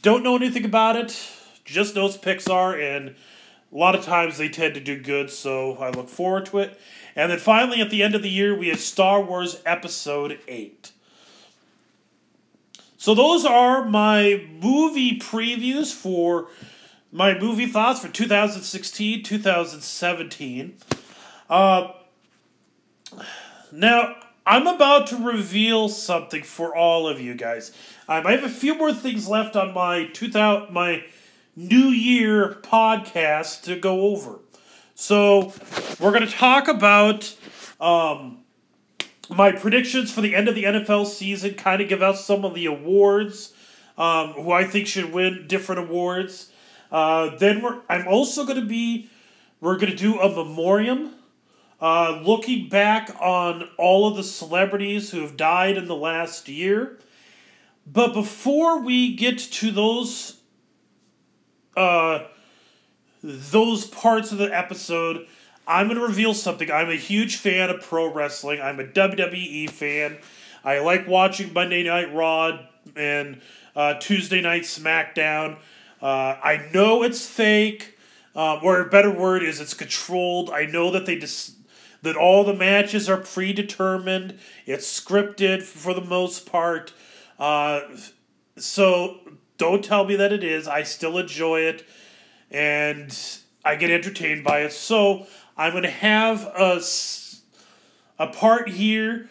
[0.00, 1.28] Don't know anything about it.
[1.64, 5.76] Just know it's Pixar, and a lot of times they tend to do good, so
[5.78, 6.78] I look forward to it.
[7.14, 10.92] And then finally, at the end of the year, we had Star Wars Episode 8.
[12.96, 16.46] So those are my movie previews for
[17.10, 20.76] my movie thoughts for 2016 2017.
[21.50, 21.92] Uh,
[23.70, 24.16] now,
[24.46, 27.72] I'm about to reveal something for all of you guys.
[28.08, 31.04] Um, I have a few more things left on my 2000, my
[31.54, 34.38] New Year podcast to go over.
[35.02, 35.52] So,
[35.98, 37.34] we're going to talk about
[37.80, 38.44] um,
[39.28, 42.54] my predictions for the end of the NFL season, kind of give out some of
[42.54, 43.52] the awards,
[43.98, 46.52] um, who I think should win different awards.
[46.92, 49.10] Uh, then we're I'm also going to be
[49.60, 51.16] we're going to do a memoriam,
[51.80, 57.00] uh, looking back on all of the celebrities who have died in the last year.
[57.84, 60.36] But before we get to those
[61.76, 62.20] uh,
[63.22, 65.26] those parts of the episode,
[65.66, 66.70] I'm going to reveal something.
[66.70, 68.60] I'm a huge fan of pro wrestling.
[68.60, 70.18] I'm a WWE fan.
[70.64, 72.58] I like watching Monday Night Raw
[72.96, 73.40] and
[73.74, 75.58] uh, Tuesday Night SmackDown.
[76.00, 77.96] Uh, I know it's fake,
[78.34, 80.50] um, or a better word is it's controlled.
[80.50, 81.56] I know that they dis-
[82.02, 84.38] that all the matches are predetermined.
[84.66, 86.92] It's scripted for the most part.
[87.38, 87.82] Uh,
[88.56, 89.20] so
[89.58, 90.66] Don't tell me that it is.
[90.66, 91.86] I still enjoy it,
[92.52, 93.16] and
[93.64, 94.72] I get entertained by it.
[94.72, 95.26] So
[95.56, 96.80] I'm going to have a,
[98.18, 99.28] a part here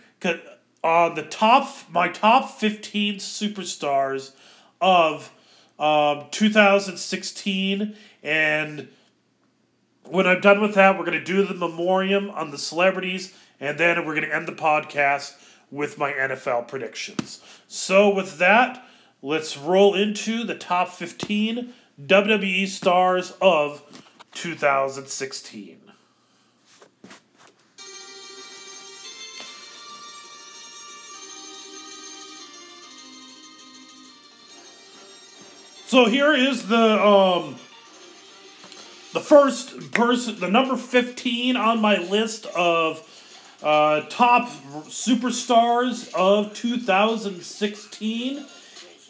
[0.83, 4.31] on the top my top 15 superstars
[4.81, 5.31] of
[5.77, 8.87] um, 2016 and
[10.11, 13.77] when I'm done with that, we're going to do the memoriam on the celebrities, and
[13.77, 15.35] then we're going to end the podcast
[15.71, 17.39] with my NFL predictions.
[17.67, 18.85] So, with that,
[19.21, 21.73] let's roll into the top 15
[22.07, 23.81] WWE stars of
[24.33, 25.77] 2016.
[35.87, 37.57] So here is the um
[39.13, 43.05] the first person, the number 15 on my list of
[43.61, 44.47] uh, top
[44.87, 48.45] superstars of 2016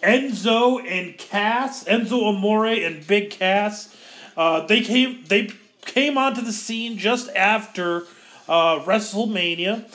[0.03, 3.95] Enzo and Cass, Enzo Amore and Big Cass.
[4.35, 5.51] Uh, they came they
[5.85, 8.03] came onto the scene just after
[8.47, 9.85] uh, WrestleMania.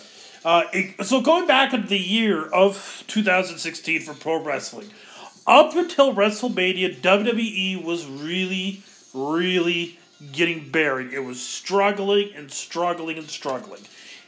[0.45, 4.89] Uh, it, so going back into the year of 2016 for pro wrestling,
[5.47, 8.83] up until WrestleMania, WWE was really
[9.13, 9.99] really
[10.33, 11.13] getting buried.
[11.13, 13.83] It was struggling and struggling and struggling.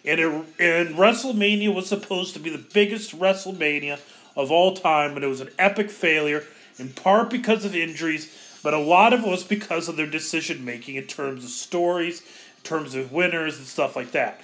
[0.04, 0.26] And, it,
[0.58, 4.00] and WrestleMania was supposed to be the biggest WrestleMania
[4.38, 6.44] of all time, but it was an epic failure,
[6.78, 8.32] in part because of injuries,
[8.62, 12.20] but a lot of it was because of their decision making in terms of stories,
[12.20, 14.40] in terms of winners, and stuff like that.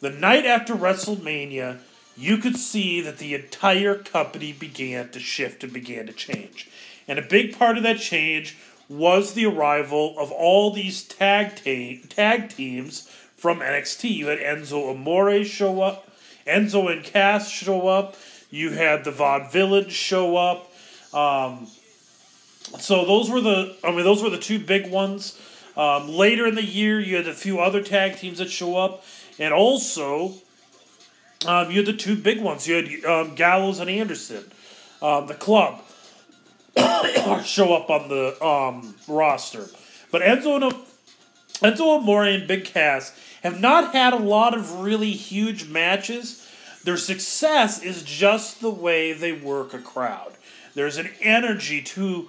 [0.00, 1.78] The night after WrestleMania,
[2.16, 6.68] you could see that the entire company began to shift and began to change.
[7.06, 8.56] And a big part of that change
[8.88, 14.10] was the arrival of all these tag ta- tag teams from NXT.
[14.10, 16.10] You had Enzo Amore show up,
[16.46, 18.16] Enzo and Cass show up.
[18.56, 20.72] You had the Vaudevillains show up.
[21.12, 21.66] Um,
[22.78, 25.38] so those were the I mean those were the two big ones.
[25.76, 29.04] Um, later in the year, you had a few other tag teams that show up,
[29.38, 30.32] and also
[31.46, 32.66] um, you had the two big ones.
[32.66, 34.44] You had um, Gallows and Anderson,
[35.02, 35.82] um, the club.
[37.44, 39.66] show up on the um, roster.
[40.10, 40.74] But Enzo and
[41.60, 46.45] Enzo Amore and Big Cass have not had a lot of really huge matches.
[46.86, 50.32] Their success is just the way they work a crowd.
[50.74, 52.28] There's an energy to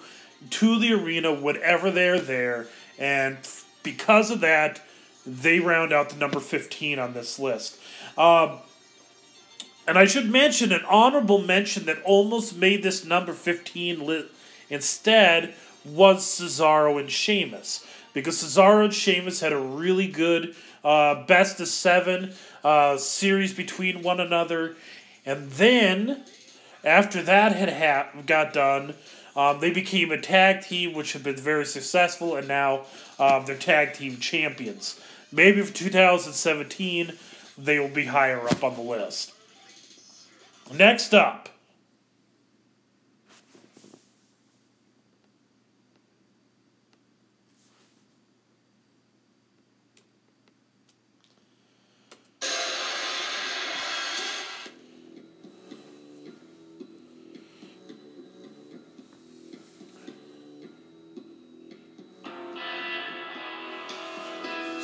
[0.50, 2.68] to the arena whenever they're there,
[3.00, 3.38] and
[3.82, 4.82] because of that,
[5.26, 7.80] they round out the number 15 on this list.
[8.18, 8.60] Um,
[9.88, 14.28] and I should mention an honorable mention that almost made this number 15 list
[14.70, 15.54] Instead,
[15.86, 17.86] was Cesaro and Sheamus.
[18.14, 24.02] Because Cesaro and Sheamus had a really good uh, best of seven uh, series between
[24.02, 24.76] one another.
[25.26, 26.24] And then,
[26.84, 28.94] after that had ha- got done,
[29.36, 32.86] um, they became a tag team, which had been very successful, and now
[33.20, 35.00] um, they're tag team champions.
[35.32, 37.14] Maybe for 2017,
[37.58, 39.34] they will be higher up on the list.
[40.74, 41.50] Next up,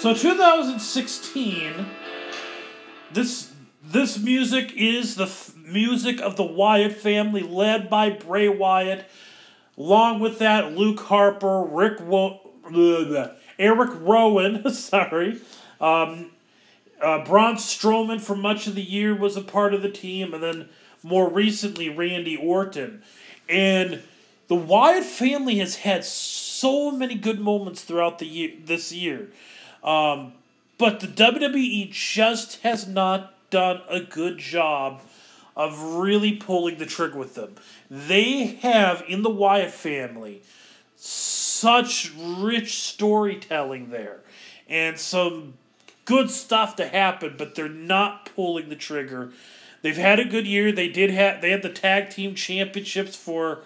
[0.03, 1.85] So 2016,
[3.13, 9.09] this this music is the f- music of the Wyatt family, led by Bray Wyatt.
[9.77, 12.41] Along with that, Luke Harper, Rick Wo-
[13.57, 15.39] Eric Rowan, sorry,
[15.79, 16.31] um,
[17.01, 20.43] uh, Braun Strowman for much of the year was a part of the team, and
[20.43, 20.67] then
[21.01, 23.03] more recently Randy Orton.
[23.47, 24.03] And
[24.49, 29.29] the Wyatt family has had so many good moments throughout the year this year.
[29.83, 30.33] Um,
[30.77, 35.01] but the WWE just has not done a good job
[35.55, 37.55] of really pulling the trigger with them.
[37.89, 40.41] They have in the Wyatt family
[40.95, 44.21] such rich storytelling there
[44.67, 45.53] and some
[46.05, 49.31] good stuff to happen, but they're not pulling the trigger.
[49.81, 50.71] They've had a good year.
[50.71, 53.59] They did have they had the tag team championships for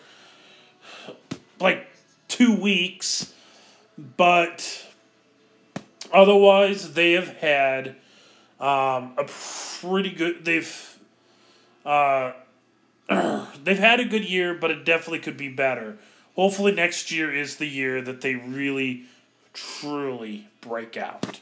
[1.59, 1.88] like
[2.28, 3.34] two weeks,
[4.18, 4.87] but
[6.14, 7.95] Otherwise, they have had
[8.60, 9.28] um, a
[9.82, 10.45] pretty good.
[10.45, 10.99] They've
[11.86, 12.34] uh,
[13.64, 15.97] they've had a good year, but it definitely could be better.
[16.36, 19.05] Hopefully, next year is the year that they really,
[19.53, 21.39] truly break out.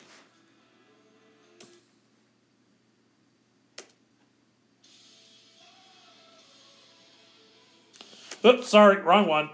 [8.46, 9.50] Oops, sorry, wrong one.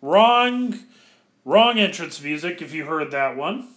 [0.00, 0.74] Wrong,
[1.44, 2.62] wrong entrance music.
[2.62, 3.68] If you heard that one.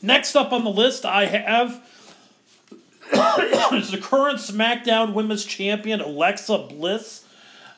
[0.00, 1.82] Next up on the list, I have
[3.72, 7.24] is the current SmackDown Women's Champion Alexa Bliss.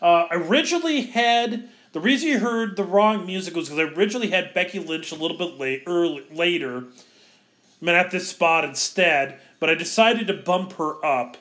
[0.03, 4.55] Uh, originally had the reason you heard the wrong music was because I originally had
[4.55, 6.85] Becky Lynch a little bit late, early, later,
[7.81, 11.37] Mean, at this spot instead, but I decided to bump her up.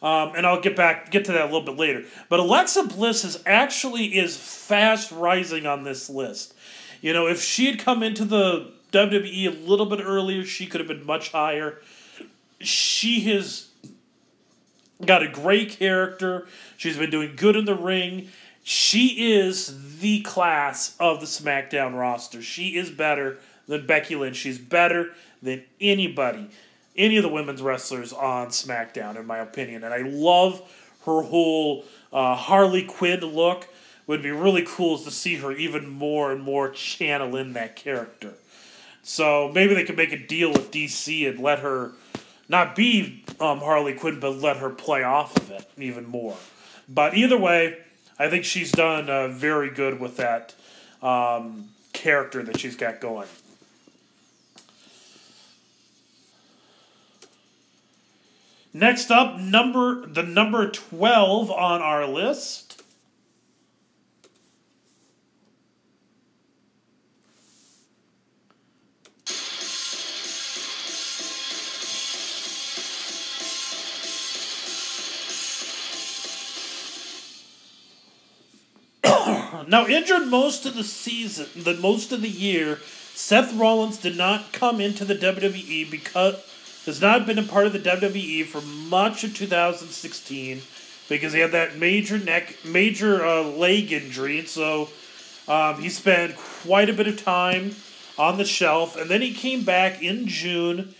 [0.00, 2.04] Um, and I'll get back get to that a little bit later.
[2.28, 6.54] But Alexa Bliss is actually is fast rising on this list.
[7.00, 10.80] You know, if she had come into the WWE a little bit earlier, she could
[10.80, 11.80] have been much higher.
[12.60, 13.68] She has
[15.04, 16.46] got a great character.
[16.76, 18.28] She's been doing good in the ring.
[18.62, 22.42] She is the class of the SmackDown roster.
[22.42, 23.38] She is better
[23.68, 24.36] than Becky Lynch.
[24.36, 26.50] She's better than anybody,
[26.96, 29.84] any of the women's wrestlers on SmackDown, in my opinion.
[29.84, 30.60] And I love
[31.06, 33.68] her whole uh, Harley Quinn look.
[34.08, 38.32] Would be really cool to see her even more and more channel in that character.
[39.02, 41.92] So maybe they could make a deal with DC and let her
[42.48, 46.36] not be um, Harley Quinn, but let her play off of it even more.
[46.88, 47.78] But either way,
[48.18, 50.54] I think she's done uh, very good with that
[51.02, 53.28] um, character that she's got going.
[58.72, 62.82] Next up, number the number twelve on our list.
[79.66, 82.78] Now, injured most of the season, the most of the year,
[83.14, 86.36] Seth Rollins did not come into the WWE because
[86.88, 90.62] has not been a part of the WWE for much of 2016
[91.08, 94.88] because he had that major neck, major uh, leg injury, so
[95.46, 97.76] um, he spent quite a bit of time
[98.18, 100.94] on the shelf, and then he came back in June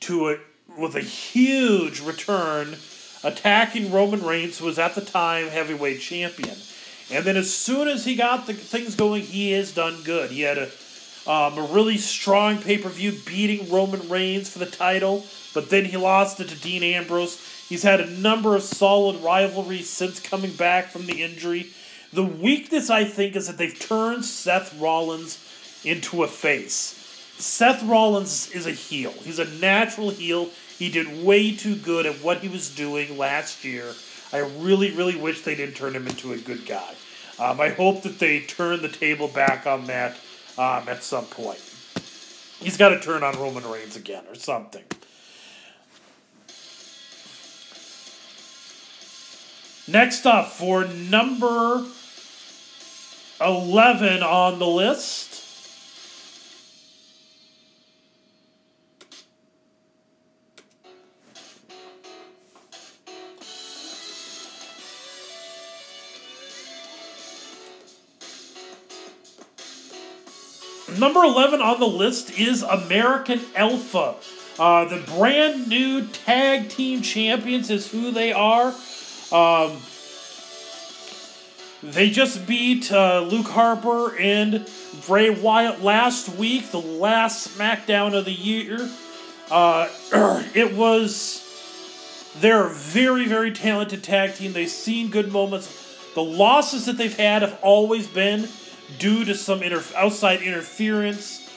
[0.00, 0.36] to a
[0.76, 2.76] with a huge return,
[3.22, 6.56] attacking Roman Reigns, who was at the time heavyweight champion.
[7.12, 10.30] And then as soon as he got the things going, he has done good.
[10.30, 10.70] He had a
[11.26, 15.86] um, a really strong pay per view beating Roman Reigns for the title, but then
[15.86, 17.40] he lost it to Dean Ambrose.
[17.68, 21.70] He's had a number of solid rivalries since coming back from the injury.
[22.12, 25.38] The weakness, I think, is that they've turned Seth Rollins
[25.84, 27.00] into a face.
[27.38, 29.12] Seth Rollins is a heel.
[29.22, 30.50] He's a natural heel.
[30.78, 33.94] He did way too good at what he was doing last year
[34.34, 36.94] I really, really wish they didn't turn him into a good guy.
[37.38, 40.16] Um, I hope that they turn the table back on that
[40.58, 41.60] um, at some point.
[42.60, 44.84] He's got to turn on Roman Reigns again or something.
[49.86, 51.84] Next up, for number
[53.40, 55.33] 11 on the list,
[71.04, 74.14] Number 11 on the list is American Alpha.
[74.58, 78.74] Uh, the brand new tag team champions is who they are.
[79.30, 79.76] Um,
[81.82, 84.66] they just beat uh, Luke Harper and
[85.06, 88.88] Bray Wyatt last week, the last SmackDown of the year.
[89.50, 89.90] Uh,
[90.54, 91.42] it was.
[92.40, 94.54] They're a very, very talented tag team.
[94.54, 96.14] They've seen good moments.
[96.14, 98.48] The losses that they've had have always been
[98.98, 101.50] due to some inter- outside interference.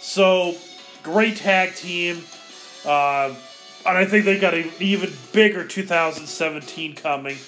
[0.00, 0.56] So,
[1.02, 2.22] great tag team.
[2.84, 3.34] Uh,
[3.86, 7.38] and I think they got an even bigger 2017 coming.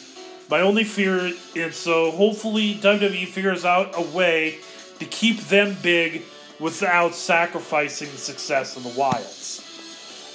[0.48, 4.58] My only fear is so hopefully WWE figures out a way
[4.98, 6.22] to keep them big
[6.58, 9.66] without sacrificing the success of the Wyatts.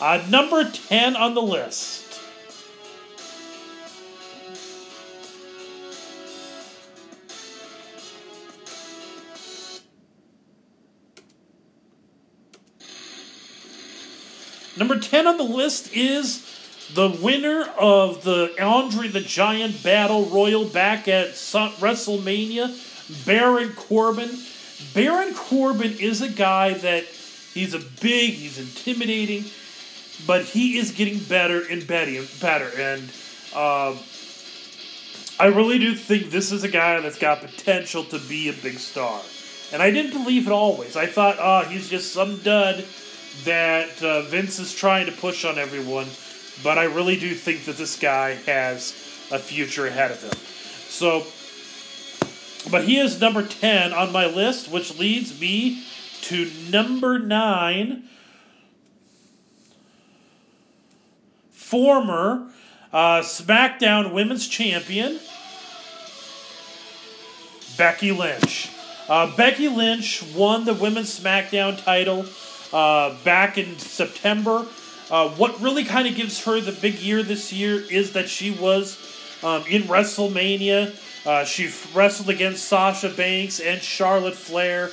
[0.02, 2.05] Uh, number 10 on the list.
[14.78, 16.44] Number 10 on the list is
[16.94, 24.38] the winner of the Andre the Giant Battle Royal back at WrestleMania, Baron Corbin.
[24.94, 29.46] Baron Corbin is a guy that he's a big, he's intimidating,
[30.28, 32.70] but he is getting better and better.
[32.78, 33.10] And
[33.56, 33.96] uh,
[35.40, 38.80] I really do think this is a guy that's got potential to be a big
[38.80, 39.22] star.
[39.72, 40.96] And I didn't believe it always.
[40.96, 42.86] I thought, oh, he's just some dud
[43.44, 46.08] that uh, Vince is trying to push on everyone.
[46.64, 48.92] But I really do think that this guy has
[49.32, 50.32] a future ahead of him.
[50.88, 51.26] So,
[52.72, 55.84] but he is number 10 on my list, which leads me
[56.22, 58.04] to number 9.
[61.52, 62.52] Former
[62.94, 65.20] uh, SmackDown Women's Champion,
[67.78, 68.70] Becky Lynch.
[69.10, 72.26] Uh, Becky Lynch won the Women's SmackDown title
[72.76, 74.66] uh, back in September.
[75.10, 78.52] Uh, what really kind of gives her the big year this year is that she
[78.52, 79.00] was
[79.44, 80.94] um, in WrestleMania.
[81.26, 84.90] Uh, she wrestled against Sasha Banks and Charlotte Flair.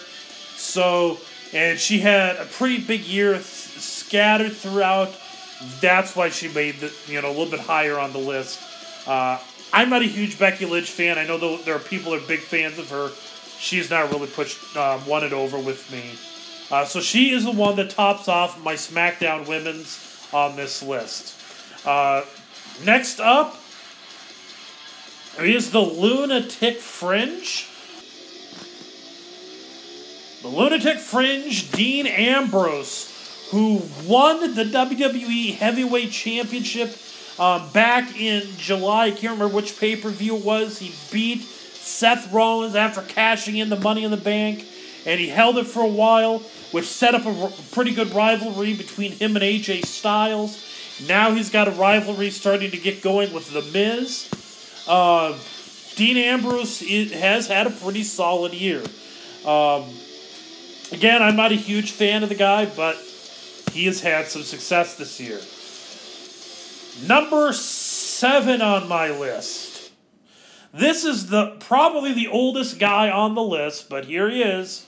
[0.54, 1.18] So,
[1.52, 5.12] and she had a pretty big year th- scattered throughout.
[5.80, 8.60] That's why she made the you know a little bit higher on the list.
[9.08, 9.38] Uh,
[9.72, 11.18] I'm not a huge Becky Lynch fan.
[11.18, 13.10] I know there are people that are big fans of her.
[13.58, 16.31] She's not really pushed um, won it over with me.
[16.72, 21.38] Uh, so she is the one that tops off my SmackDown women's on this list.
[21.86, 22.24] Uh,
[22.82, 23.56] next up
[25.38, 27.68] is the Lunatic Fringe.
[30.40, 36.96] The Lunatic Fringe, Dean Ambrose, who won the WWE Heavyweight Championship
[37.38, 39.06] um, back in July.
[39.06, 40.78] I can't remember which pay per view it was.
[40.78, 44.64] He beat Seth Rollins after cashing in the Money in the Bank,
[45.06, 46.40] and he held it for a while,
[46.70, 50.64] which set up a pretty good rivalry between him and AJ Styles.
[51.08, 54.28] Now he's got a rivalry starting to get going with The Miz.
[54.86, 55.38] Uh,
[55.96, 56.80] Dean Ambrose
[57.12, 58.82] has had a pretty solid year.
[59.44, 59.84] Um,
[60.92, 62.96] again, I'm not a huge fan of the guy, but
[63.72, 65.40] he has had some success this year.
[67.06, 69.90] Number seven on my list.
[70.72, 74.86] This is the probably the oldest guy on the list, but here he is.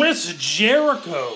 [0.00, 1.34] Chris Jericho.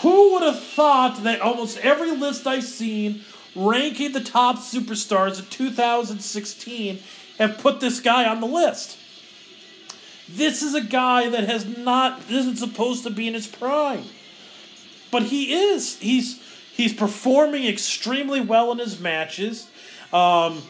[0.00, 3.22] Who would have thought that almost every list I've seen
[3.54, 6.98] ranking the top superstars of 2016
[7.38, 8.98] have put this guy on the list.
[10.28, 14.04] This is a guy that has not isn't supposed to be in his prime.
[15.10, 15.98] But he is.
[15.98, 19.68] He's he's performing extremely well in his matches.
[20.12, 20.62] Um,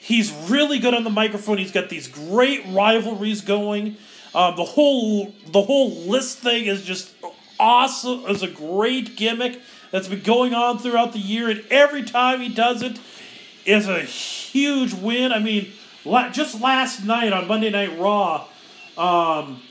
[0.00, 1.58] he's really good on the microphone.
[1.58, 3.96] He's got these great rivalries going.
[4.36, 7.10] Uh, the whole the whole list thing is just
[7.58, 8.22] awesome.
[8.28, 9.58] It's a great gimmick
[9.90, 12.98] that's been going on throughout the year, and every time he does it,
[13.64, 15.32] is a huge win.
[15.32, 15.72] I mean,
[16.32, 18.46] just last night on Monday Night Raw,
[18.98, 19.62] um,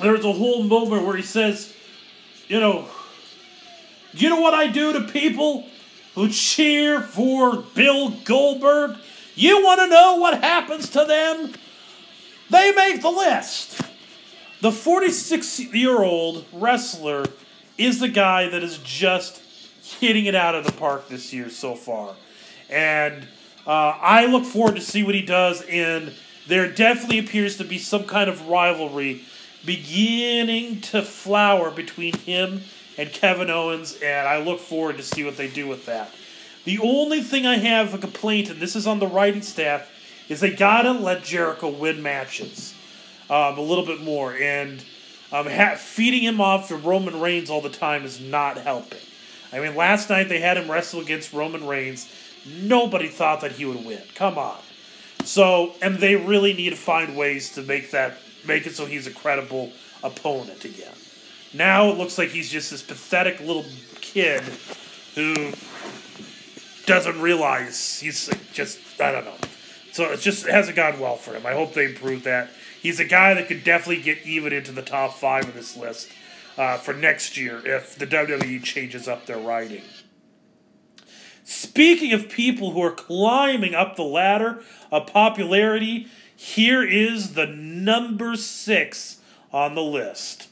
[0.00, 1.72] there was a whole moment where he says,
[2.48, 2.88] you know,
[4.12, 5.68] you know what I do to people
[6.16, 8.96] who cheer for Bill Goldberg?
[9.36, 11.52] You want to know what happens to them?
[12.50, 13.80] They make the list.
[14.60, 17.24] The 46 year old wrestler
[17.78, 19.40] is the guy that is just
[19.82, 22.14] hitting it out of the park this year so far.
[22.68, 23.26] And
[23.66, 25.62] uh, I look forward to see what he does.
[25.62, 26.12] And
[26.46, 29.24] there definitely appears to be some kind of rivalry
[29.64, 32.62] beginning to flower between him
[32.98, 33.98] and Kevin Owens.
[34.02, 36.10] And I look forward to see what they do with that.
[36.64, 39.90] The only thing I have a complaint, and this is on the writing staff,
[40.30, 42.74] is they gotta let Jericho win matches
[43.28, 44.82] um, a little bit more, and
[45.32, 49.00] um, ha- feeding him off to Roman Reigns all the time is not helping.
[49.52, 52.10] I mean, last night they had him wrestle against Roman Reigns.
[52.46, 54.02] Nobody thought that he would win.
[54.14, 54.58] Come on.
[55.24, 58.16] So, and they really need to find ways to make that
[58.46, 59.72] make it so he's a credible
[60.02, 60.94] opponent again.
[61.52, 63.66] Now it looks like he's just this pathetic little
[64.00, 64.42] kid
[65.14, 65.52] who
[66.86, 69.36] doesn't realize he's just I don't know.
[69.92, 71.46] So it just hasn't gone well for him.
[71.46, 72.50] I hope they improve that.
[72.80, 76.10] He's a guy that could definitely get even into the top five of this list
[76.56, 79.82] uh, for next year if the WWE changes up their writing.
[81.44, 84.62] Speaking of people who are climbing up the ladder
[84.92, 89.20] of popularity, here is the number six
[89.52, 90.49] on the list.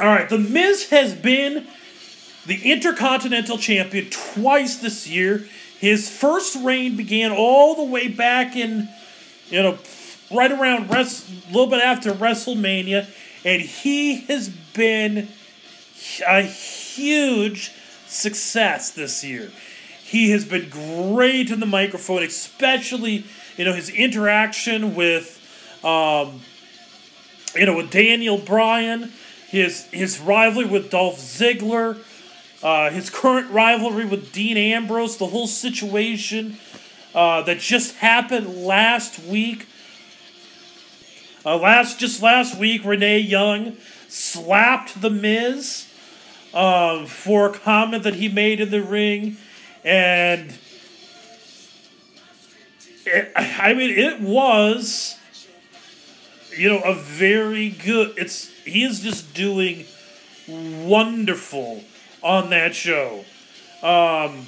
[0.00, 1.66] All right, The Miz has been
[2.46, 5.44] the Intercontinental Champion twice this year.
[5.78, 8.88] His first reign began all the way back in,
[9.50, 9.78] you know,
[10.30, 11.04] right around a
[11.52, 13.08] little bit after WrestleMania,
[13.44, 15.28] and he has been
[16.26, 17.70] a huge
[18.06, 19.52] success this year.
[20.02, 23.24] He has been great in the microphone, especially
[23.58, 25.38] you know his interaction with,
[25.84, 26.40] um,
[27.54, 29.12] you know, with Daniel Bryan,
[29.50, 31.98] his his rivalry with Dolph Ziggler,
[32.62, 36.58] uh, his current rivalry with Dean Ambrose, the whole situation
[37.14, 39.66] uh, that just happened last week.
[41.44, 43.76] Uh, last just last week, Renee Young
[44.08, 45.86] slapped the Miz
[46.54, 49.36] um, for a comment that he made in the ring,
[49.84, 50.52] and
[53.06, 55.16] it, I mean it was,
[56.56, 58.14] you know, a very good.
[58.16, 59.86] It's he is just doing
[60.48, 61.84] wonderful
[62.22, 63.24] on that show.
[63.82, 64.46] Um,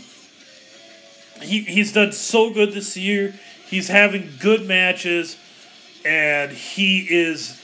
[1.40, 3.34] he he's done so good this year.
[3.66, 5.38] He's having good matches,
[6.04, 7.60] and he is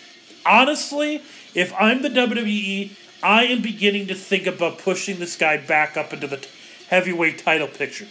[0.47, 1.23] honestly,
[1.55, 2.91] if I'm the WWE,
[3.23, 6.47] I am beginning to think about pushing this guy back up into the
[6.89, 8.07] heavyweight title picture.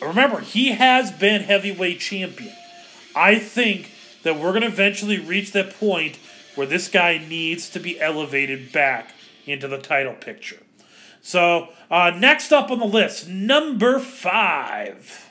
[0.00, 2.54] Remember, he has been heavyweight champion.
[3.14, 3.90] I think
[4.28, 6.18] that we're going to eventually reach that point
[6.54, 9.12] where this guy needs to be elevated back
[9.46, 10.58] into the title picture.
[11.22, 15.30] So, uh, next up on the list, number five.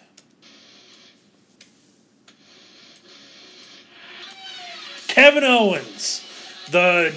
[5.08, 6.26] Kevin Owens,
[6.72, 7.14] the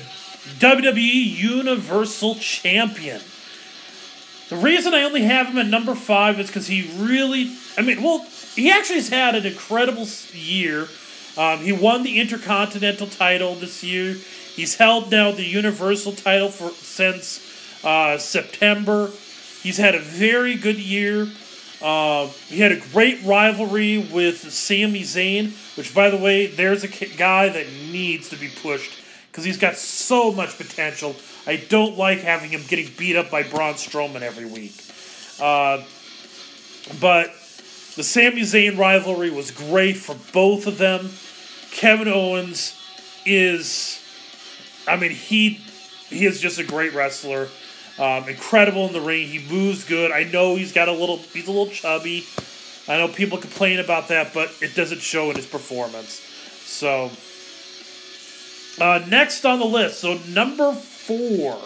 [0.58, 3.22] WWE Universal Champion.
[4.50, 8.02] The reason I only have him at number five is because he really, I mean,
[8.02, 10.88] well, he actually has had an incredible year.
[11.40, 14.12] Um, he won the Intercontinental title this year.
[14.12, 19.10] He's held now the Universal title for since uh, September.
[19.62, 21.28] He's had a very good year.
[21.80, 26.88] Uh, he had a great rivalry with Sami Zayn, which, by the way, there's a
[26.88, 31.16] guy that needs to be pushed because he's got so much potential.
[31.46, 34.74] I don't like having him getting beat up by Braun Strowman every week.
[35.40, 35.84] Uh,
[37.00, 37.28] but
[37.96, 41.08] the Sami Zayn rivalry was great for both of them.
[41.72, 42.76] Kevin Owens
[43.24, 44.00] is,
[44.86, 45.60] I mean, he
[46.08, 47.48] he is just a great wrestler.
[47.98, 49.28] Um, incredible in the ring.
[49.28, 50.10] He moves good.
[50.10, 51.18] I know he's got a little.
[51.18, 52.24] He's a little chubby.
[52.88, 56.20] I know people complain about that, but it doesn't show in his performance.
[56.64, 57.10] So
[58.80, 61.58] uh, next on the list, so number four.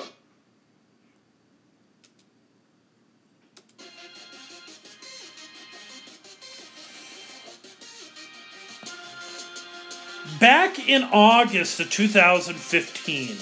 [10.41, 13.37] Back in August of 2015,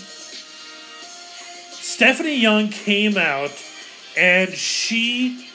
[1.74, 3.52] Stephanie Young came out
[4.16, 5.48] and she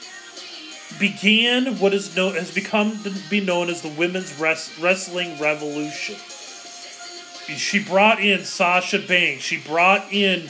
[0.98, 6.16] began what is known has become to be known as the women's res- wrestling revolution
[7.56, 9.42] she brought in Sasha Banks.
[9.42, 10.48] She brought in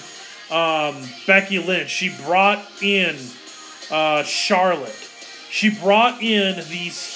[0.50, 1.90] um, Becky Lynch.
[1.90, 3.16] She brought in
[3.90, 5.08] uh, Charlotte.
[5.50, 7.14] She brought in these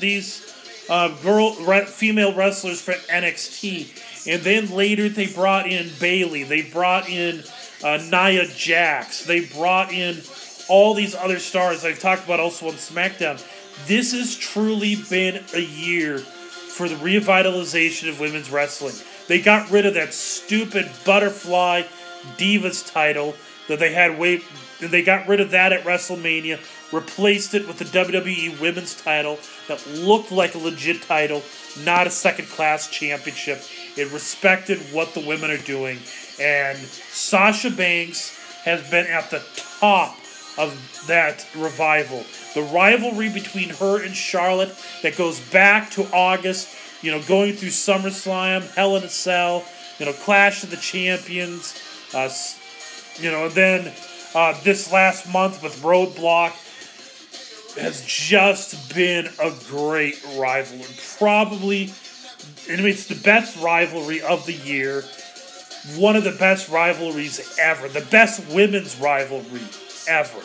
[0.00, 0.49] these
[0.90, 6.42] uh, girl re- female wrestlers from NXT, and then later they brought in Bayley.
[6.42, 7.42] They brought in
[7.82, 9.24] uh, Nia Jax.
[9.24, 10.20] They brought in
[10.68, 13.42] all these other stars I've talked about also on SmackDown.
[13.86, 18.94] This has truly been a year for the revitalization of women's wrestling.
[19.26, 21.82] They got rid of that stupid butterfly
[22.36, 23.34] divas title
[23.68, 24.42] that they had way.
[24.80, 26.58] They got rid of that at WrestleMania,
[26.92, 29.38] replaced it with the WWE Women's title
[29.68, 31.42] that looked like a legit title,
[31.84, 33.62] not a second class championship.
[33.96, 35.98] It respected what the women are doing,
[36.40, 40.16] and Sasha Banks has been at the top
[40.58, 42.24] of that revival.
[42.54, 47.70] The rivalry between her and Charlotte that goes back to August, you know, going through
[47.70, 49.64] SummerSlam, Hell in a Cell,
[49.98, 51.80] you know, Clash of the Champions,
[52.14, 52.28] uh,
[53.16, 53.92] you know, and then
[54.34, 56.52] uh, this last month with Roadblock
[57.78, 60.84] has just been a great rivalry.
[61.18, 61.92] Probably,
[62.68, 65.04] I mean, it's the best rivalry of the year.
[65.96, 67.88] One of the best rivalries ever.
[67.88, 69.62] The best women's rivalry
[70.08, 70.40] ever.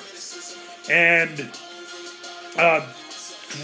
[0.90, 1.52] And
[2.58, 2.88] uh,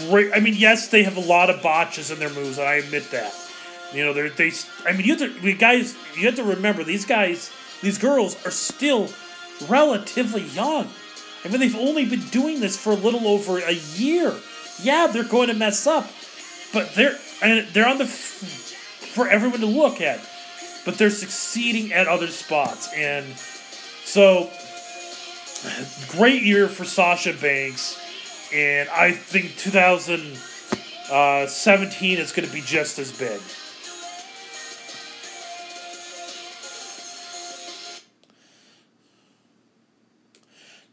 [0.08, 0.32] great.
[0.34, 3.10] I mean, yes, they have a lot of botches in their moves, and I admit
[3.10, 3.32] that.
[3.94, 4.52] You know, they're they.
[4.86, 5.94] I mean, you have to, guys.
[6.16, 7.50] You have to remember these guys,
[7.82, 9.08] these girls are still
[9.68, 10.88] relatively young.
[11.44, 14.34] I mean, they've only been doing this for a little over a year.
[14.80, 16.08] Yeah, they're going to mess up,
[16.72, 20.20] but they're and they're on the f- for everyone to look at.
[20.84, 23.24] But they're succeeding at other spots, and
[24.04, 24.50] so
[26.08, 27.98] great year for Sasha Banks,
[28.52, 33.40] and I think 2017 uh, is going to be just as big.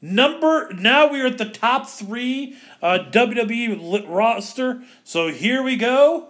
[0.01, 4.81] Number now we are at the top three uh, WWE roster.
[5.03, 6.29] So here we go.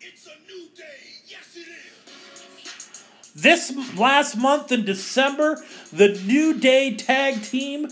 [0.00, 0.82] It's a new day.
[1.26, 1.66] Yes, it
[3.26, 3.42] is.
[3.42, 5.62] This last month in December,
[5.92, 7.88] the New Day Tag Team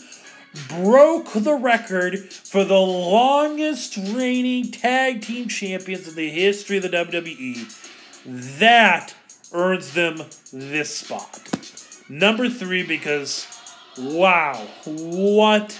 [0.68, 6.88] broke the record for the longest reigning tag team champions in the history of the
[6.88, 8.58] WWE.
[8.58, 9.14] That
[9.52, 11.40] earns them this spot.
[12.08, 13.46] Number three, because
[13.98, 15.78] wow, what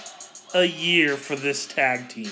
[0.53, 2.31] a year for this tag team.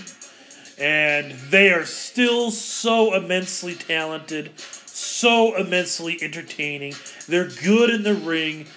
[0.79, 6.93] And they are still so immensely talented, so immensely entertaining.
[7.27, 8.67] They're good in the ring.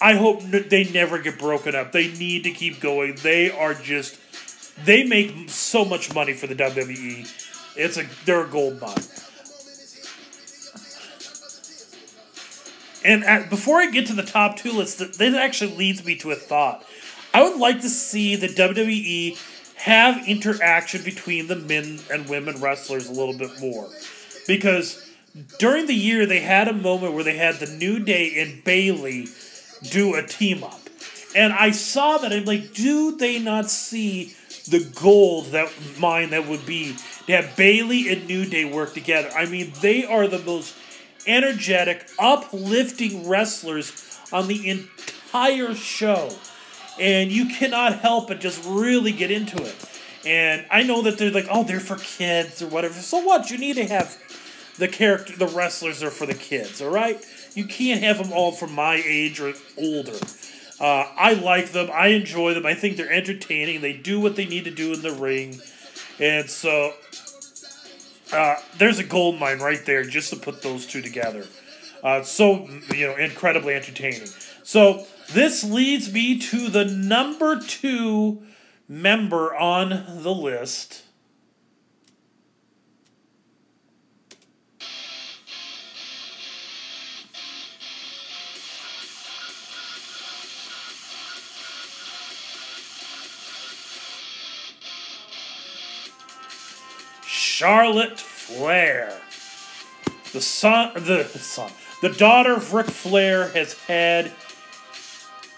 [0.00, 1.92] I hope they never get broken up.
[1.92, 3.16] They need to keep going.
[3.22, 4.18] They are just
[4.84, 7.76] they make so much money for the WWE.
[7.76, 8.94] It's a they're a gold mine.
[13.04, 16.30] And at, before I get to the top two lists, this actually leads me to
[16.30, 16.84] a thought.
[17.34, 19.38] I would like to see the WWE
[19.76, 23.88] have interaction between the men and women wrestlers a little bit more.
[24.46, 25.10] Because
[25.58, 29.26] during the year, they had a moment where they had the New Day and Bayley
[29.90, 30.80] do a team up.
[31.34, 34.34] And I saw that, I'm like, do they not see
[34.68, 36.96] the gold that mine that would be
[37.26, 39.30] to have Bayley and New Day work together?
[39.36, 40.74] I mean, they are the most
[41.26, 46.30] energetic, uplifting wrestlers on the entire show.
[47.00, 49.74] And you cannot help but just really get into it.
[50.26, 52.94] And I know that they're like, oh, they're for kids or whatever.
[52.94, 53.50] So what?
[53.50, 54.16] You need to have
[54.78, 57.24] the character, the wrestlers are for the kids, all right?
[57.54, 60.16] You can't have them all from my age or older.
[60.80, 61.88] Uh, I like them.
[61.92, 62.66] I enjoy them.
[62.66, 63.80] I think they're entertaining.
[63.80, 65.60] They do what they need to do in the ring.
[66.18, 66.94] And so
[68.32, 71.46] uh, there's a gold mine right there just to put those two together.
[72.02, 74.28] Uh, so, you know, incredibly entertaining.
[74.62, 78.42] So, this leads me to the number two
[78.88, 81.03] member on the list.
[97.56, 99.16] Charlotte Flair.
[100.32, 101.70] The son, the son,
[102.02, 104.32] the daughter of Ric Flair has had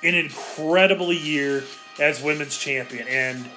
[0.03, 1.65] an incredible year
[1.99, 3.49] as women's champion, and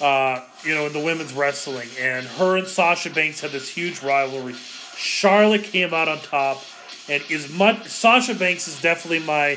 [0.00, 1.88] uh, you know in the women's wrestling.
[2.00, 4.54] And her and Sasha Banks had this huge rivalry.
[4.96, 6.60] Charlotte came out on top,
[7.08, 9.52] and is much Sasha Banks is definitely my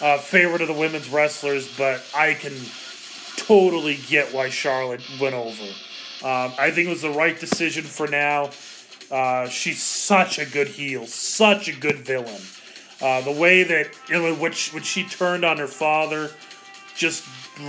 [0.00, 2.54] uh, favorite of the women's wrestlers, but I can
[3.36, 5.66] totally get why Charlotte went over.
[6.22, 8.50] Um, I think it was the right decision for now.
[9.10, 12.42] Uh, she's such a good heel, such a good villain.
[13.00, 16.30] Uh, the way that you know, which when she turned on her father,
[16.96, 17.24] just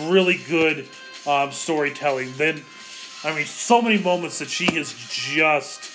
[0.08, 0.88] really good
[1.28, 2.34] um, storytelling.
[2.38, 2.62] Then,
[3.24, 5.91] I mean, so many moments that she has just,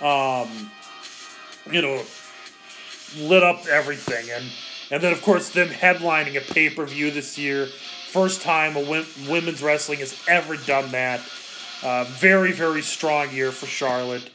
[0.00, 0.70] um,
[1.70, 2.02] you know,
[3.18, 4.44] lit up everything, and
[4.92, 7.66] and then of course them headlining a pay per view this year,
[8.08, 11.20] first time a women's wrestling has ever done that.
[11.82, 14.30] Uh, very, very strong year for Charlotte,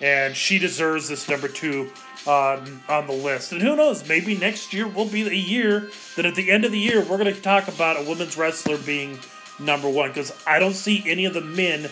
[0.00, 1.90] and she deserves this number two
[2.26, 3.52] on on the list.
[3.52, 4.08] And who knows?
[4.08, 7.18] Maybe next year will be the year that at the end of the year we're
[7.18, 9.18] going to talk about a women's wrestler being
[9.58, 11.88] number one because I don't see any of the men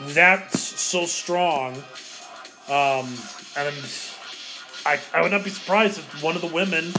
[0.00, 1.74] that's so strong.
[2.68, 3.08] Um,
[3.56, 3.74] and
[4.86, 6.92] I I would not be surprised if one of the women,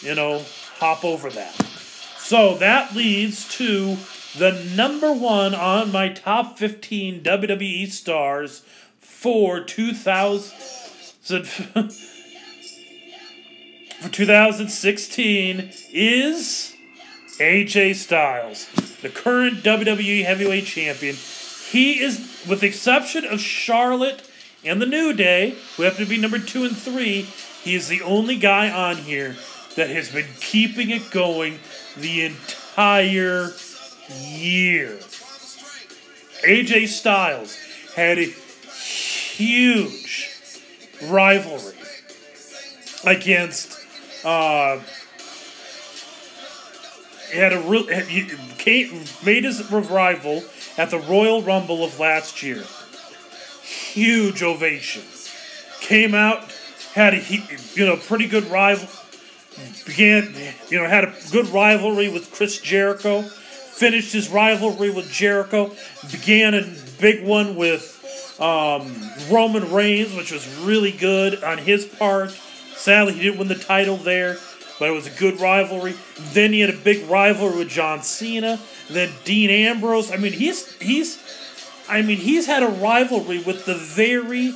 [0.00, 0.44] you know,
[0.78, 1.54] hop over that.
[2.18, 3.96] So that leads to
[4.36, 8.62] the number one on my top 15 WWE stars
[8.98, 10.52] for 2000
[14.00, 16.74] for 2016 is
[17.38, 18.68] AJ Styles,
[19.00, 21.16] the current WWE Heavyweight Champion.
[21.70, 24.28] He is, with the exception of Charlotte
[24.64, 27.22] and the New Day, who happen to be number two and three,
[27.62, 29.36] he is the only guy on here
[29.76, 31.58] that has been keeping it going
[31.96, 33.52] the entire
[34.08, 34.98] year.
[36.44, 37.56] AJ Styles
[37.96, 40.30] had a huge
[41.04, 41.74] rivalry
[43.04, 43.78] against.
[44.24, 44.80] Uh,
[47.32, 48.30] he had a real he
[49.24, 50.44] made his revival
[50.76, 52.64] at the Royal Rumble of last year.
[53.62, 55.02] Huge ovation.
[55.80, 56.52] Came out,
[56.94, 57.22] had a
[57.74, 58.88] you know pretty good rival.
[59.86, 60.34] Began
[60.68, 63.24] you know had a good rivalry with Chris Jericho
[63.76, 65.72] finished his rivalry with Jericho,
[66.10, 66.62] began a
[67.00, 67.90] big one with
[68.40, 68.94] um,
[69.30, 72.30] Roman Reigns, which was really good on his part.
[72.74, 74.36] Sadly, he didn't win the title there.
[74.78, 75.94] but it was a good rivalry.
[76.32, 78.58] Then he had a big rivalry with John Cena.
[78.90, 80.10] Then Dean Ambrose.
[80.10, 81.18] I mean, he's he's,
[81.88, 84.52] I mean, he's had a rivalry with the very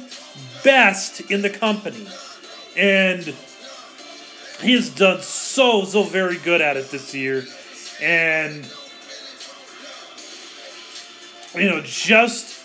[0.64, 2.07] best in the company,
[2.77, 3.23] and
[4.61, 7.45] he has done so so very good at it this year,
[8.03, 8.64] and
[11.59, 12.61] you know just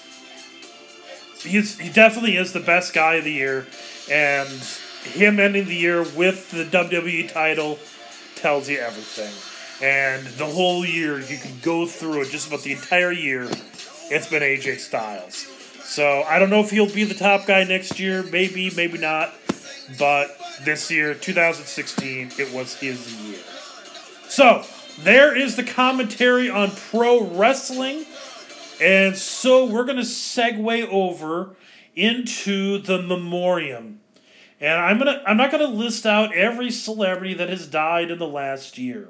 [1.43, 3.67] he's he definitely is the best guy of the year,
[4.09, 4.49] and
[5.03, 7.79] him ending the year with the WWE title
[8.35, 9.33] tells you everything.
[9.81, 13.49] And the whole year, you can go through it just about the entire year.
[14.09, 15.47] It's been AJ Styles.
[15.83, 18.23] So I don't know if he'll be the top guy next year.
[18.23, 19.33] Maybe, maybe not.
[19.99, 23.39] But this year, 2016, it was his year.
[24.27, 24.63] So
[24.99, 28.05] there is the commentary on pro wrestling.
[28.84, 31.55] And so we're going to segue over
[31.95, 34.01] into the memoriam.
[34.59, 38.27] And I'm gonna I'm not gonna list out every celebrity that has died in the
[38.27, 39.09] last year.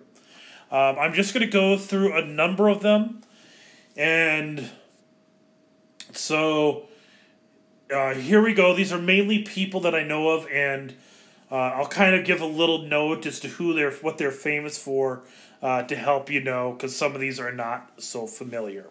[0.72, 3.22] Um, I'm just gonna go through a number of them,
[3.96, 4.72] and
[6.12, 6.88] so
[7.94, 8.76] uh, here we go.
[8.76, 10.96] These are mainly people that I know of, and
[11.52, 14.80] uh, I'll kind of give a little note as to who they're what they're famous
[14.80, 15.22] for
[15.62, 18.88] uh, to help you know, because some of these are not so familiar.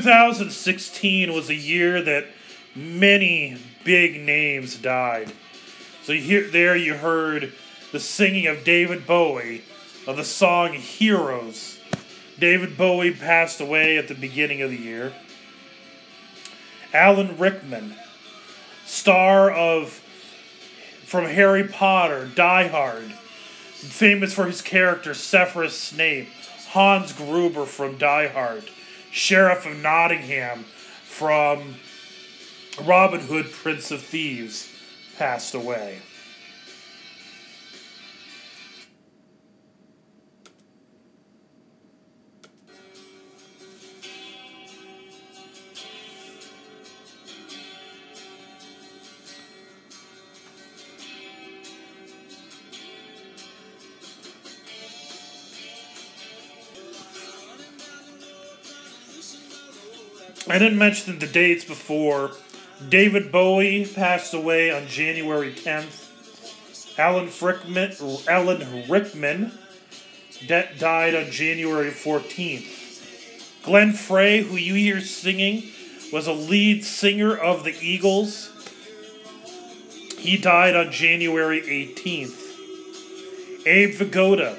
[0.00, 2.26] 2016 was a year that
[2.74, 5.30] many big names died.
[6.02, 7.52] So here, there you heard
[7.92, 9.62] the singing of David Bowie
[10.08, 11.78] of the song Heroes.
[12.40, 15.12] David Bowie passed away at the beginning of the year.
[16.92, 17.94] Alan Rickman,
[18.84, 19.90] star of
[21.04, 26.30] from Harry Potter, Die Hard, famous for his character Severus Snape,
[26.70, 28.64] Hans Gruber from Die Hard,
[29.14, 30.64] Sheriff of Nottingham
[31.04, 31.76] from
[32.82, 34.68] Robin Hood, Prince of Thieves,
[35.16, 36.00] passed away.
[60.54, 62.30] I didn't mention the dates before.
[62.88, 66.96] David Bowie passed away on January 10th.
[66.96, 69.50] Alan Frickman, Alan Rickman
[70.46, 73.64] de- died on January 14th.
[73.64, 75.64] Glenn Frey, who you hear singing,
[76.12, 78.52] was a lead singer of the Eagles.
[80.18, 83.66] He died on January 18th.
[83.66, 84.56] Abe Vigoda,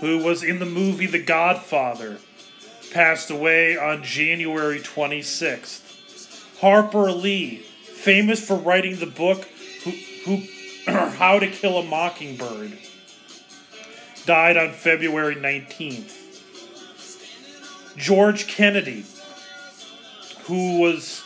[0.00, 2.18] who was in the movie The Godfather,
[2.92, 6.60] passed away on January 26th.
[6.60, 9.48] Harper Lee, famous for writing the book
[9.84, 9.90] who,
[10.24, 10.42] who,
[10.92, 12.78] How to Kill a Mockingbird,
[14.26, 16.18] died on February 19th.
[17.96, 19.04] George Kennedy,
[20.44, 21.22] who was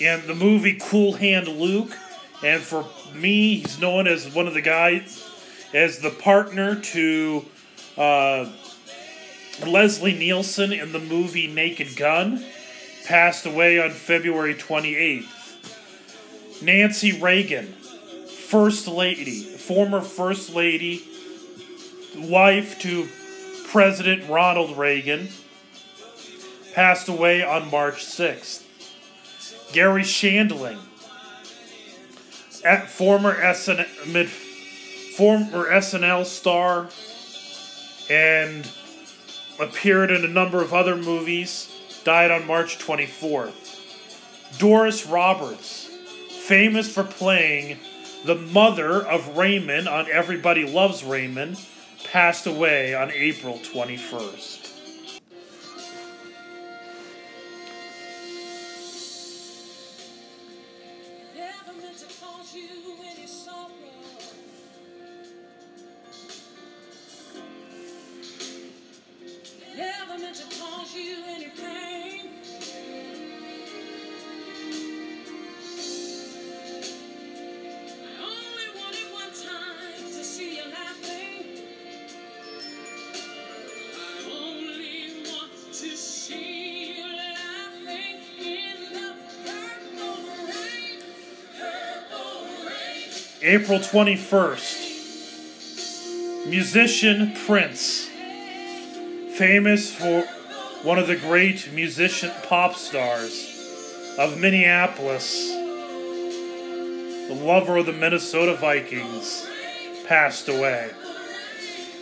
[0.00, 1.96] in the movie Cool Hand Luke,
[2.42, 5.24] and for me, he's known as one of the guys,
[5.72, 7.44] as the partner to
[7.96, 8.50] uh,
[9.64, 12.44] Leslie Nielsen in the movie Naked Gun
[13.06, 16.62] passed away on February 28th.
[16.62, 21.04] Nancy Reagan, First Lady, former First Lady,
[22.16, 23.08] wife to
[23.68, 25.28] President Ronald Reagan,
[26.74, 28.62] passed away on March 6th.
[29.72, 30.78] Garry Shandling,
[32.86, 36.88] former SN, mid, former SNL star,
[38.08, 38.70] and
[39.60, 41.72] appeared in a number of other movies,
[42.04, 44.58] died on March 24th.
[44.58, 45.90] Doris Roberts,
[46.30, 47.78] famous for playing
[48.24, 51.60] the mother of Raymond on Everybody Loves Raymond,
[52.04, 54.65] passed away on April 21st.
[93.48, 96.48] April 21st.
[96.48, 98.08] Musician Prince,
[99.36, 100.22] famous for
[100.82, 105.48] one of the great musician pop stars of Minneapolis,
[107.28, 109.46] the lover of the Minnesota Vikings,
[110.08, 110.90] passed away.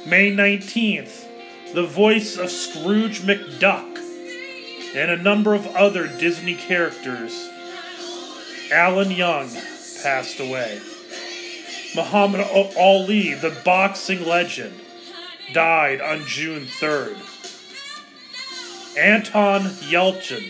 [0.07, 1.27] May 19th,
[1.75, 3.99] the voice of Scrooge McDuck
[4.97, 7.51] and a number of other Disney characters,
[8.73, 9.51] Alan Young,
[10.03, 10.81] passed away.
[11.95, 12.41] Muhammad
[12.77, 14.81] Ali, the boxing legend,
[15.53, 17.17] died on June 3rd.
[18.99, 20.43] Anton Yelchin,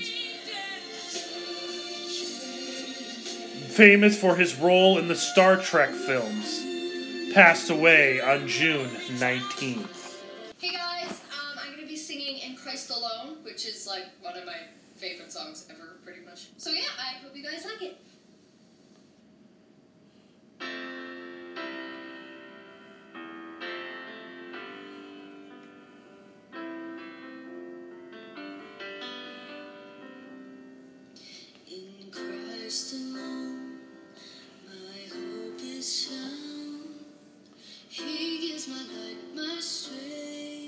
[3.69, 6.63] famous for his role in the Star Trek films,
[7.35, 8.89] passed away on June
[9.19, 10.23] 19th.
[10.59, 14.47] Hey guys, um, I'm gonna be singing In Christ Alone, which is like one of
[14.47, 14.57] my
[14.97, 16.49] favorite songs ever, pretty much.
[16.57, 18.04] So yeah, I hope you guys like it.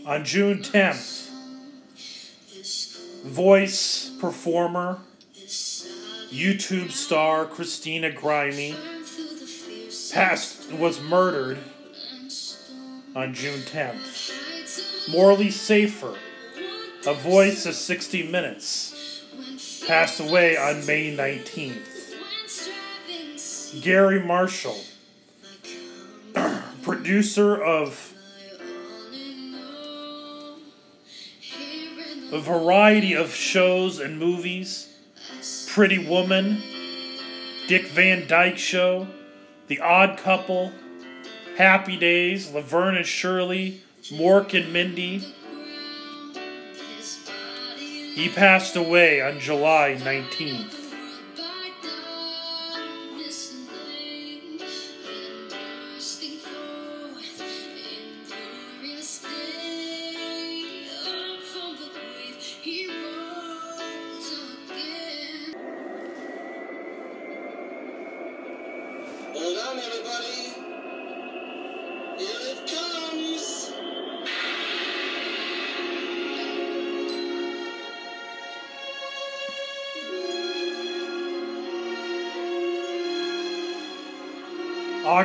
[0.06, 1.30] On June 10th,
[3.24, 5.00] voice performer,
[6.30, 8.76] YouTube star Christina fierce
[10.12, 11.58] passed was murdered
[13.16, 15.10] on June 10th.
[15.10, 16.14] Morley Safer,
[17.04, 19.24] a voice of 60 Minutes,
[19.88, 22.12] passed away on May 19th.
[22.12, 24.78] when striving see Garry Marshall,
[26.82, 28.12] producer of
[32.32, 34.92] a variety of shows and movies
[35.68, 36.62] Pretty Woman,
[37.68, 39.06] Dick Van Dyke Show,
[39.66, 40.72] The Odd Couple,
[41.58, 45.22] Happy Days, Laverne and Shirley, Mork and Mindy.
[48.14, 50.85] He passed away on July 19th.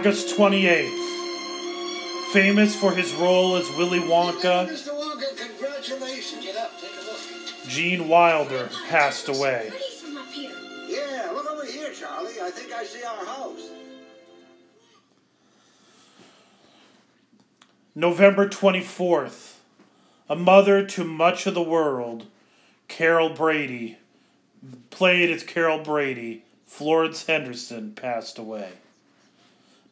[0.02, 2.34] August 28th.
[2.34, 4.88] Famous for his role as Willy Wonka, Mr.
[4.88, 6.44] Wonka, congratulations.
[6.44, 7.68] Get up, take a look.
[7.68, 9.68] Gene Wilder passed away.
[9.69, 10.56] Pretty from up here.
[10.88, 12.34] Yeah, look over here, Charlie.
[12.41, 13.69] I think I see our house.
[17.94, 19.57] November 24th.
[20.28, 22.26] A mother to much of the world,
[22.88, 23.99] Carol Brady,
[24.90, 28.72] played as Carol Brady, Florence Henderson, passed away.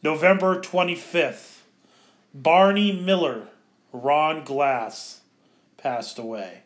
[0.01, 1.57] November 25th.
[2.33, 3.47] Barney Miller,
[3.91, 5.21] Ron Glass,
[5.77, 6.61] passed away.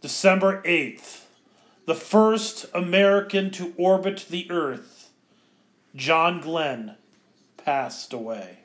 [0.00, 1.22] December 8th.
[1.86, 5.10] The first American to orbit the Earth,
[5.96, 6.94] John Glenn,
[7.56, 8.58] passed away.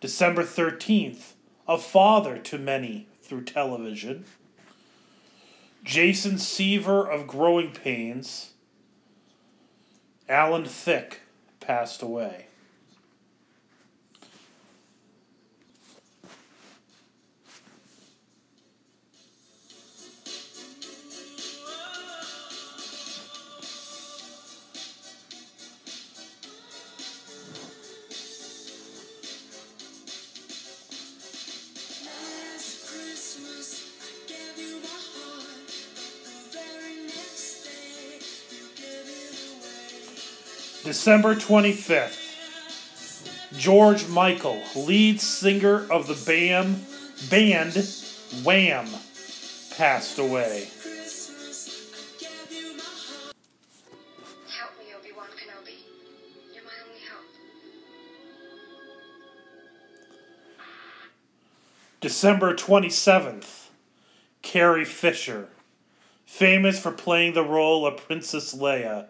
[0.00, 1.32] December 13th,
[1.68, 4.24] a father to many through television.
[5.82, 8.52] Jason Seaver of Growing Pains.
[10.26, 11.20] Alan Thicke
[11.66, 12.46] passed away.
[40.84, 42.20] December 25th,
[43.56, 46.84] George Michael, lead singer of the BAM
[47.30, 47.72] band
[48.44, 48.86] Wham,
[49.78, 50.68] passed away.
[50.82, 53.34] Christmas I gave you my heart.
[54.50, 55.78] Help me, Obi-Wan Kenobi.
[56.52, 57.32] You're my only hope.
[62.02, 63.68] December 27th,
[64.42, 65.48] Carrie Fisher,
[66.26, 69.06] famous for playing the role of Princess Leia,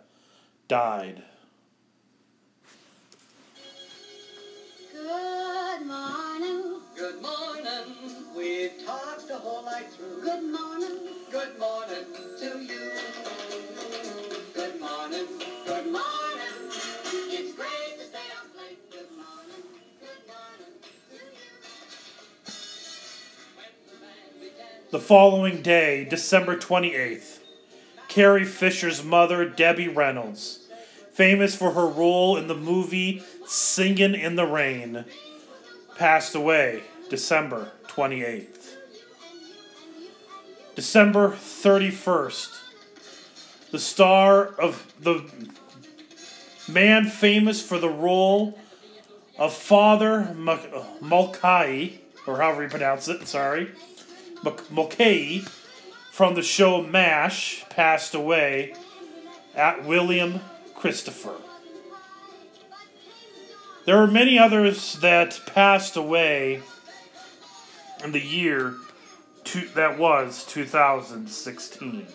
[0.69, 1.25] died.
[10.35, 10.99] Good morning,
[11.31, 12.05] good morning
[12.41, 12.91] to you.
[24.91, 27.39] The following day, December 28th,
[28.09, 30.67] Carrie Fisher's mother, Debbie Reynolds,
[31.13, 35.05] famous for her role in the movie Singin' in the Rain,
[35.97, 38.54] passed away December 28th.
[40.75, 42.59] December 31st,
[43.71, 45.25] the star of the
[46.69, 48.59] man famous for the role
[49.39, 50.35] of Father
[51.01, 53.71] Mulcahy, or however you pronounce it, sorry,
[54.71, 55.45] Mulcahy,
[56.11, 58.75] from the show MASH, passed away
[59.55, 60.41] at William
[60.75, 61.37] Christopher.
[63.87, 66.63] There are many others that passed away
[68.03, 68.75] in the year
[69.75, 72.07] that was 2016.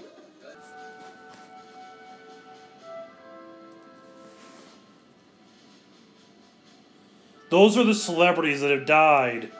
[7.49, 9.51] Those are the celebrities that have died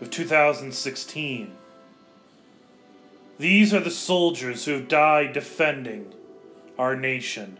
[0.00, 1.52] of 2016.
[3.38, 6.14] These are the soldiers who have died defending
[6.78, 7.58] our nation.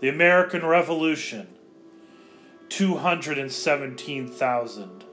[0.00, 1.48] The American Revolution
[2.70, 5.04] 217,000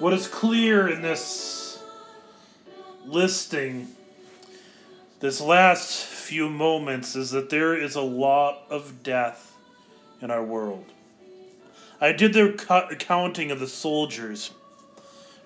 [0.00, 1.80] What is clear in this
[3.06, 3.86] listing,
[5.20, 9.54] this last few moments, is that there is a lot of death
[10.20, 10.86] in our world.
[12.00, 14.52] I did the cu- counting of the soldiers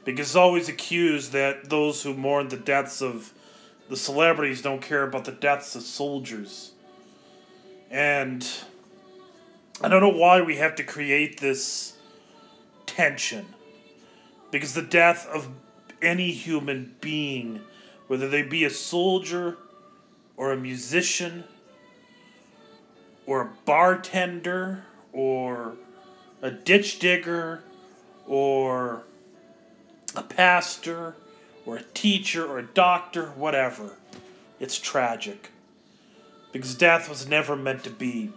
[0.05, 3.33] because it's always accused that those who mourn the deaths of
[3.89, 6.73] the celebrities don't care about the deaths of soldiers.
[7.91, 8.47] And
[9.81, 11.95] I don't know why we have to create this
[12.85, 13.47] tension
[14.51, 15.49] because the death of
[16.03, 17.61] any human being,
[18.09, 19.57] whether they be a soldier
[20.37, 21.45] or a musician
[23.25, 25.77] or a bartender or
[26.43, 27.63] a ditch digger
[28.27, 29.05] or
[30.15, 31.15] a pastor
[31.65, 33.97] or a teacher or a doctor, whatever,
[34.61, 35.51] it's tragic
[36.53, 38.31] because death was never meant to be.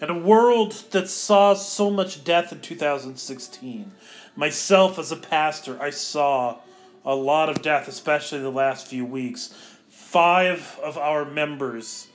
[0.00, 3.92] In a world that saw so much death in 2016,
[4.34, 6.58] myself as a pastor, I saw
[7.04, 9.54] a lot of death, especially the last few weeks.
[9.90, 12.08] Five of our members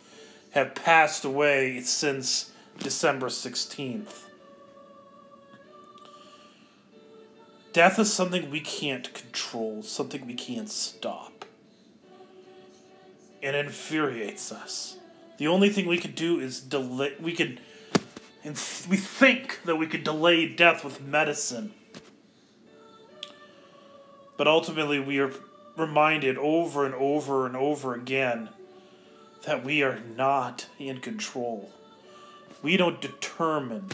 [0.51, 4.24] have passed away since December 16th.
[7.75, 11.43] Death is something we can't control, something we can't stop.
[13.41, 14.95] It infuriates us.
[15.39, 17.15] The only thing we could do is delay.
[17.19, 17.59] We could
[18.45, 18.53] And
[18.89, 21.73] we think that we could delay death with medicine.
[24.37, 25.33] But ultimately, we are
[25.75, 28.51] reminded over and over and over again
[29.43, 31.73] that we are not in control.
[32.63, 33.89] We don't determine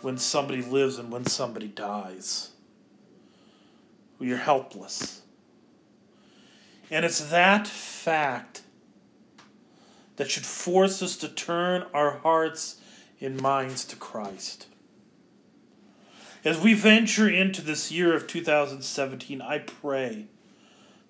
[0.00, 2.50] when somebody lives and when somebody dies.
[4.20, 5.22] Are helpless.
[6.90, 8.62] And it's that fact
[10.16, 12.80] that should force us to turn our hearts
[13.20, 14.66] and minds to Christ.
[16.44, 20.26] As we venture into this year of 2017, I pray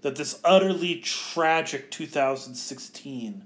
[0.02, 3.44] that this utterly tragic 2016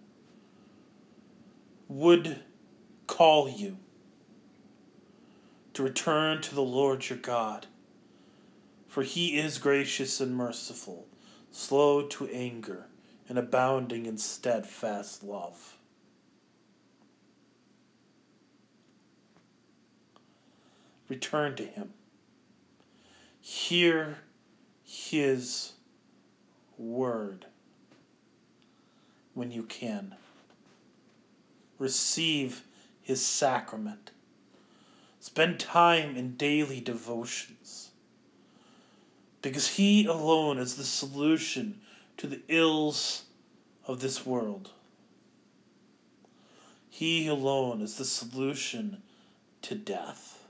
[1.89, 2.41] would
[3.07, 3.79] call you
[5.75, 7.67] to return to the Lord your God,
[8.93, 11.07] for he is gracious and merciful,
[11.51, 12.89] slow to anger,
[13.27, 15.79] and abounding in steadfast love.
[21.09, 21.95] Return to him.
[23.41, 24.19] Hear
[24.85, 25.73] his
[26.77, 27.47] word
[29.33, 30.17] when you can.
[31.79, 32.65] Receive
[33.01, 34.11] his sacrament.
[35.19, 37.52] Spend time in daily devotions.
[39.43, 41.81] Because he alone is the solution
[42.17, 43.25] to the ills
[43.87, 44.71] of this world.
[46.89, 49.03] He alone is the solution
[49.63, 50.45] to death.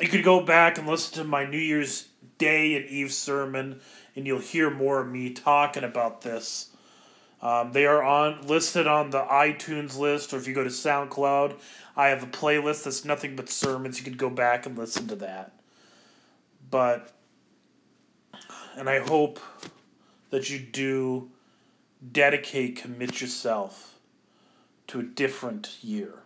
[0.00, 2.08] You could go back and listen to my New Year's
[2.38, 3.80] Day and Eve sermon,
[4.16, 6.70] and you'll hear more of me talking about this.
[7.42, 11.58] Um, they are on listed on the iTunes list, or if you go to SoundCloud,
[12.00, 13.98] I have a playlist that's nothing but sermons.
[13.98, 15.52] You could go back and listen to that.
[16.70, 17.12] But,
[18.74, 19.38] and I hope
[20.30, 21.30] that you do
[22.10, 23.98] dedicate, commit yourself
[24.86, 26.20] to a different year.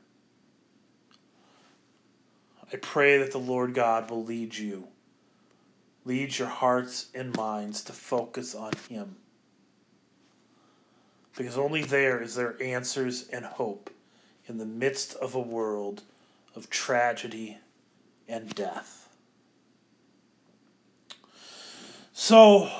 [2.72, 4.86] I pray that the Lord God will lead you,
[6.04, 9.16] lead your hearts and minds to focus on Him.
[11.36, 13.90] Because only there is there answers and hope
[14.46, 16.02] in the midst of a world
[16.54, 17.58] of tragedy
[18.28, 19.08] and death.
[22.12, 22.70] So,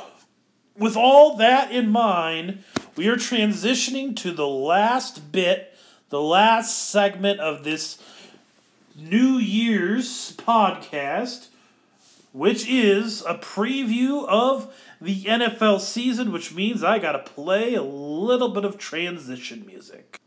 [0.77, 2.63] with all that in mind,
[2.97, 5.75] we are transitioning to the last bit,
[6.11, 7.99] the last segment of this
[8.97, 11.49] New Year's podcast,
[12.33, 18.51] which is a preview of the NFL season, which means I gotta play a little
[18.51, 20.21] bit of transition music.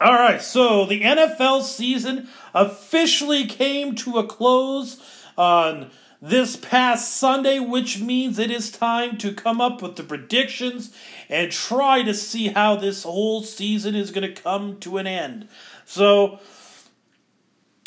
[0.00, 5.02] All right, so the NFL season officially came to a close
[5.36, 5.90] on
[6.22, 10.94] this past Sunday, which means it is time to come up with the predictions
[11.28, 15.48] and try to see how this whole season is going to come to an end.
[15.84, 16.38] So,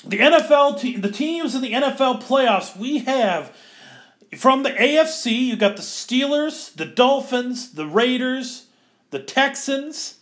[0.03, 3.55] the NFL, te- the teams in the NFL playoffs, we have
[4.35, 8.65] from the AFC, you got the Steelers, the Dolphins, the Raiders,
[9.11, 10.17] the Texans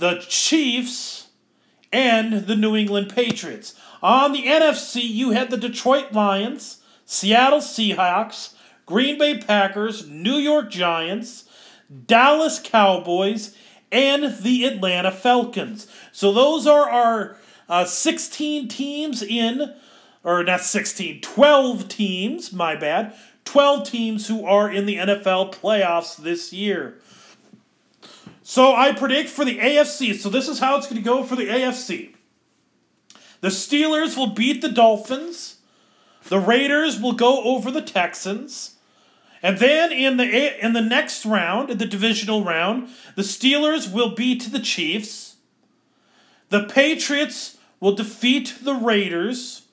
[0.00, 1.28] the Chiefs,
[1.92, 3.74] and the New England Patriots.
[4.02, 8.54] On the NFC, you had the Detroit Lions, Seattle Seahawks,
[8.86, 11.44] Green Bay Packers, New York Giants,
[12.06, 13.56] Dallas Cowboys,
[13.92, 15.86] and the Atlanta Falcons.
[16.12, 17.36] So those are our
[17.68, 19.74] uh, 16 teams in,
[20.24, 23.14] or not 16, 12 teams, my bad,
[23.44, 27.00] 12 teams who are in the NFL playoffs this year.
[28.50, 30.16] So I predict for the AFC.
[30.16, 32.16] So this is how it's going to go for the AFC.
[33.42, 35.58] The Steelers will beat the Dolphins.
[36.24, 38.74] The Raiders will go over the Texans.
[39.40, 44.16] And then in the in the next round, in the divisional round, the Steelers will
[44.16, 45.36] beat the Chiefs.
[46.48, 49.68] The Patriots will defeat the Raiders.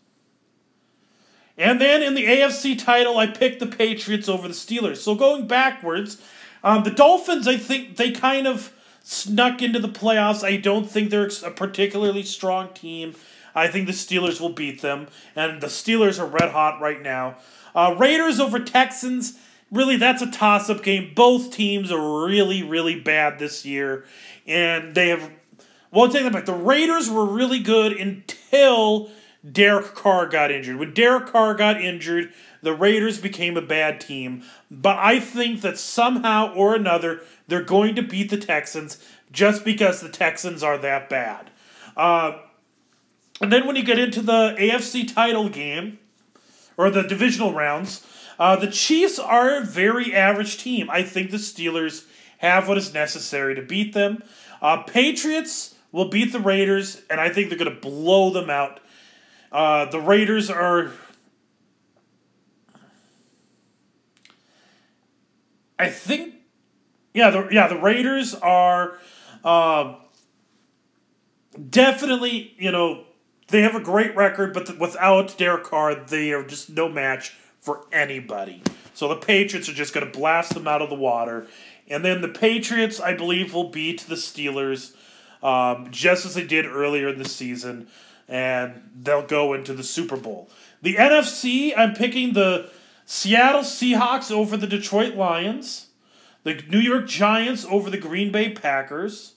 [1.58, 4.98] And then in the AFC title, I picked the Patriots over the Steelers.
[4.98, 6.22] So going backwards,
[6.64, 8.74] um, the Dolphins, I think they kind of
[9.04, 10.44] snuck into the playoffs.
[10.44, 13.16] I don't think they're a particularly strong team.
[13.56, 17.38] I think the Steelers will beat them, and the Steelers are red hot right now.
[17.74, 19.40] Uh, Raiders over Texans,
[19.72, 21.14] really, that's a toss up game.
[21.16, 24.06] Both teams are really, really bad this year,
[24.46, 25.32] and they have.
[25.90, 26.46] Well, take that back.
[26.46, 29.10] The Raiders were really good until
[29.52, 30.78] Derek Carr got injured.
[30.78, 34.44] When Derek Carr got injured, the Raiders became a bad team.
[34.70, 40.02] But I think that somehow or another, they're going to beat the Texans just because
[40.02, 41.52] the Texans are that bad.
[41.96, 42.40] Uh,
[43.42, 46.00] and then when you get into the AFC title game,
[46.78, 48.06] or the divisional rounds,
[48.40, 50.90] uh, the Chiefs are a very average team.
[50.90, 52.06] I think the Steelers
[52.38, 54.24] have what is necessary to beat them.
[54.62, 58.80] Uh, Patriots will beat the Raiders, and I think they're going to blow them out.
[59.52, 60.92] Uh, the Raiders are.
[65.80, 66.34] I think,
[67.14, 68.98] yeah, the yeah the Raiders are
[69.44, 69.96] uh,
[71.70, 73.06] definitely you know
[73.50, 77.36] they have a great record, but th- without Derek Carr, they are just no match
[77.60, 78.62] for anybody.
[78.94, 81.48] So the Patriots are just going to blast them out of the water.
[81.88, 84.96] And then the Patriots, I believe, will beat the Steelers
[85.44, 87.88] um, just as they did earlier in the season,
[88.28, 90.50] and they'll go into the Super Bowl.
[90.82, 92.70] The NFC, I'm picking the
[93.06, 95.88] Seattle Seahawks over the Detroit Lions,
[96.44, 99.36] the New York Giants over the Green Bay Packers.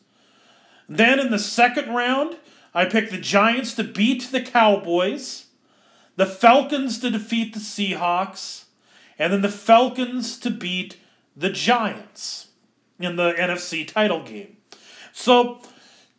[0.88, 2.36] Then in the second round,
[2.74, 5.46] I pick the Giants to beat the Cowboys,
[6.16, 8.64] the Falcons to defeat the Seahawks,
[9.18, 10.96] and then the Falcons to beat
[11.36, 12.48] the Giants
[12.98, 14.56] in the NFC title game.
[15.12, 15.60] So,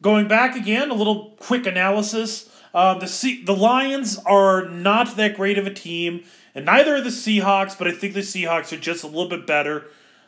[0.02, 2.50] going back again, a little quick analysis.
[2.74, 6.24] Uh, the C- the Lions are not that great of a team,
[6.56, 7.78] and neither are the Seahawks.
[7.78, 9.88] But I think the Seahawks are just a little bit better,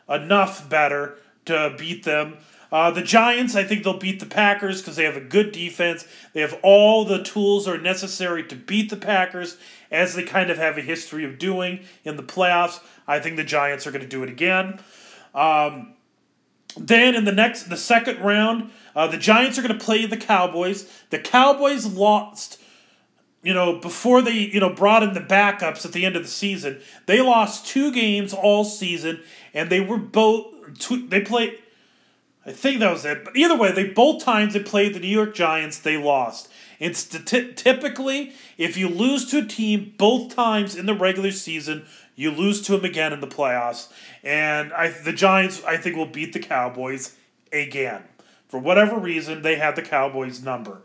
[0.10, 2.38] enough better to beat them.
[2.72, 6.08] Uh, the Giants, I think they'll beat the Packers because they have a good defense.
[6.34, 9.58] They have all the tools are necessary to beat the Packers,
[9.92, 12.80] as they kind of have a history of doing in the playoffs.
[13.08, 14.80] I think the Giants are going to do it again.
[15.36, 15.93] Um,
[16.78, 20.18] then in the next, the second round, uh, the Giants are going to play the
[20.18, 20.90] Cowboys.
[21.10, 22.60] The Cowboys lost,
[23.42, 26.30] you know, before they you know brought in the backups at the end of the
[26.30, 26.80] season.
[27.06, 29.22] They lost two games all season,
[29.54, 30.48] and they were both
[31.10, 31.60] they played.
[32.46, 33.24] I think that was it.
[33.24, 36.50] But either way, they both times they played the New York Giants, they lost.
[36.80, 41.86] And sti- typically, if you lose to a team both times in the regular season,
[42.16, 43.92] you lose to them again in the playoffs.
[44.24, 47.16] And I, the Giants, I think, will beat the Cowboys
[47.52, 48.04] again.
[48.48, 50.82] For whatever reason, they have the Cowboys number.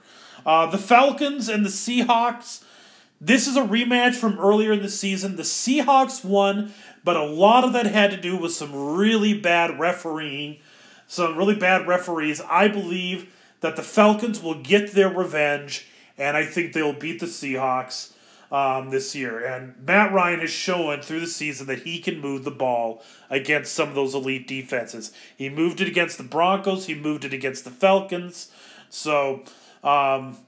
[0.46, 2.64] Uh, the Falcons and the Seahawks.
[3.20, 5.36] This is a rematch from earlier in the season.
[5.36, 6.72] The Seahawks won,
[7.04, 10.58] but a lot of that had to do with some really bad refereeing,
[11.06, 12.40] some really bad referees.
[12.48, 17.26] I believe that the Falcons will get their revenge, and I think they'll beat the
[17.26, 18.12] Seahawks
[18.50, 19.44] um, this year.
[19.44, 23.72] And Matt Ryan has shown through the season that he can move the ball against
[23.72, 25.12] some of those elite defenses.
[25.36, 28.50] He moved it against the Broncos, he moved it against the Falcons.
[28.90, 29.42] So,
[29.84, 30.38] um,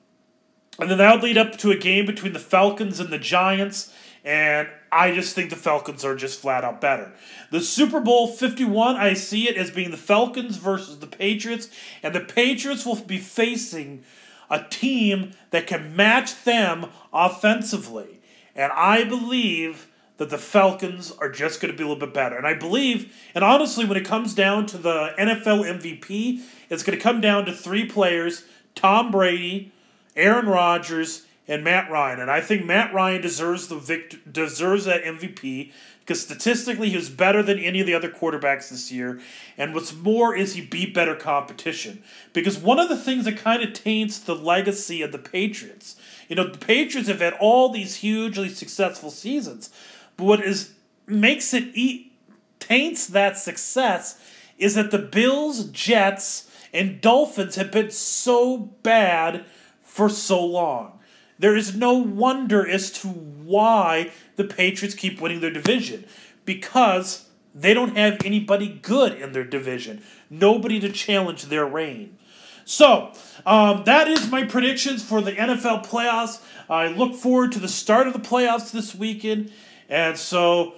[0.79, 3.93] and then that would lead up to a game between the Falcons and the Giants.
[4.25, 7.13] And I just think the Falcons are just flat out better.
[7.51, 11.69] The Super Bowl 51, I see it as being the Falcons versus the Patriots.
[12.03, 14.05] And the Patriots will be facing
[14.51, 18.21] a team that can match them offensively.
[18.55, 19.87] And I believe
[20.17, 22.37] that the Falcons are just going to be a little bit better.
[22.37, 26.99] And I believe, and honestly, when it comes down to the NFL MVP, it's going
[26.99, 28.45] to come down to three players
[28.75, 29.73] Tom Brady,
[30.15, 32.21] Aaron Rodgers, and Matt Ryan.
[32.21, 35.73] And I think Matt Ryan deserves the vict- deserves that MVP
[36.11, 39.21] because statistically he was better than any of the other quarterbacks this year.
[39.57, 42.03] And what's more is he beat better competition.
[42.33, 45.95] Because one of the things that kind of taints the legacy of the Patriots,
[46.29, 49.71] you know, the Patriots have had all these hugely successful seasons,
[50.17, 50.73] but what is
[51.07, 52.13] makes it eat
[52.59, 54.21] taints that success
[54.59, 59.45] is that the Bills, Jets, and Dolphins have been so bad
[59.85, 60.99] for so long.
[61.39, 64.11] There is no wonder as to why
[64.41, 66.05] the Patriots keep winning their division
[66.45, 72.17] because they don't have anybody good in their division, nobody to challenge their reign.
[72.65, 73.13] So,
[73.45, 76.41] um, that is my predictions for the NFL playoffs.
[76.69, 79.53] I look forward to the start of the playoffs this weekend.
[79.89, 80.75] And so,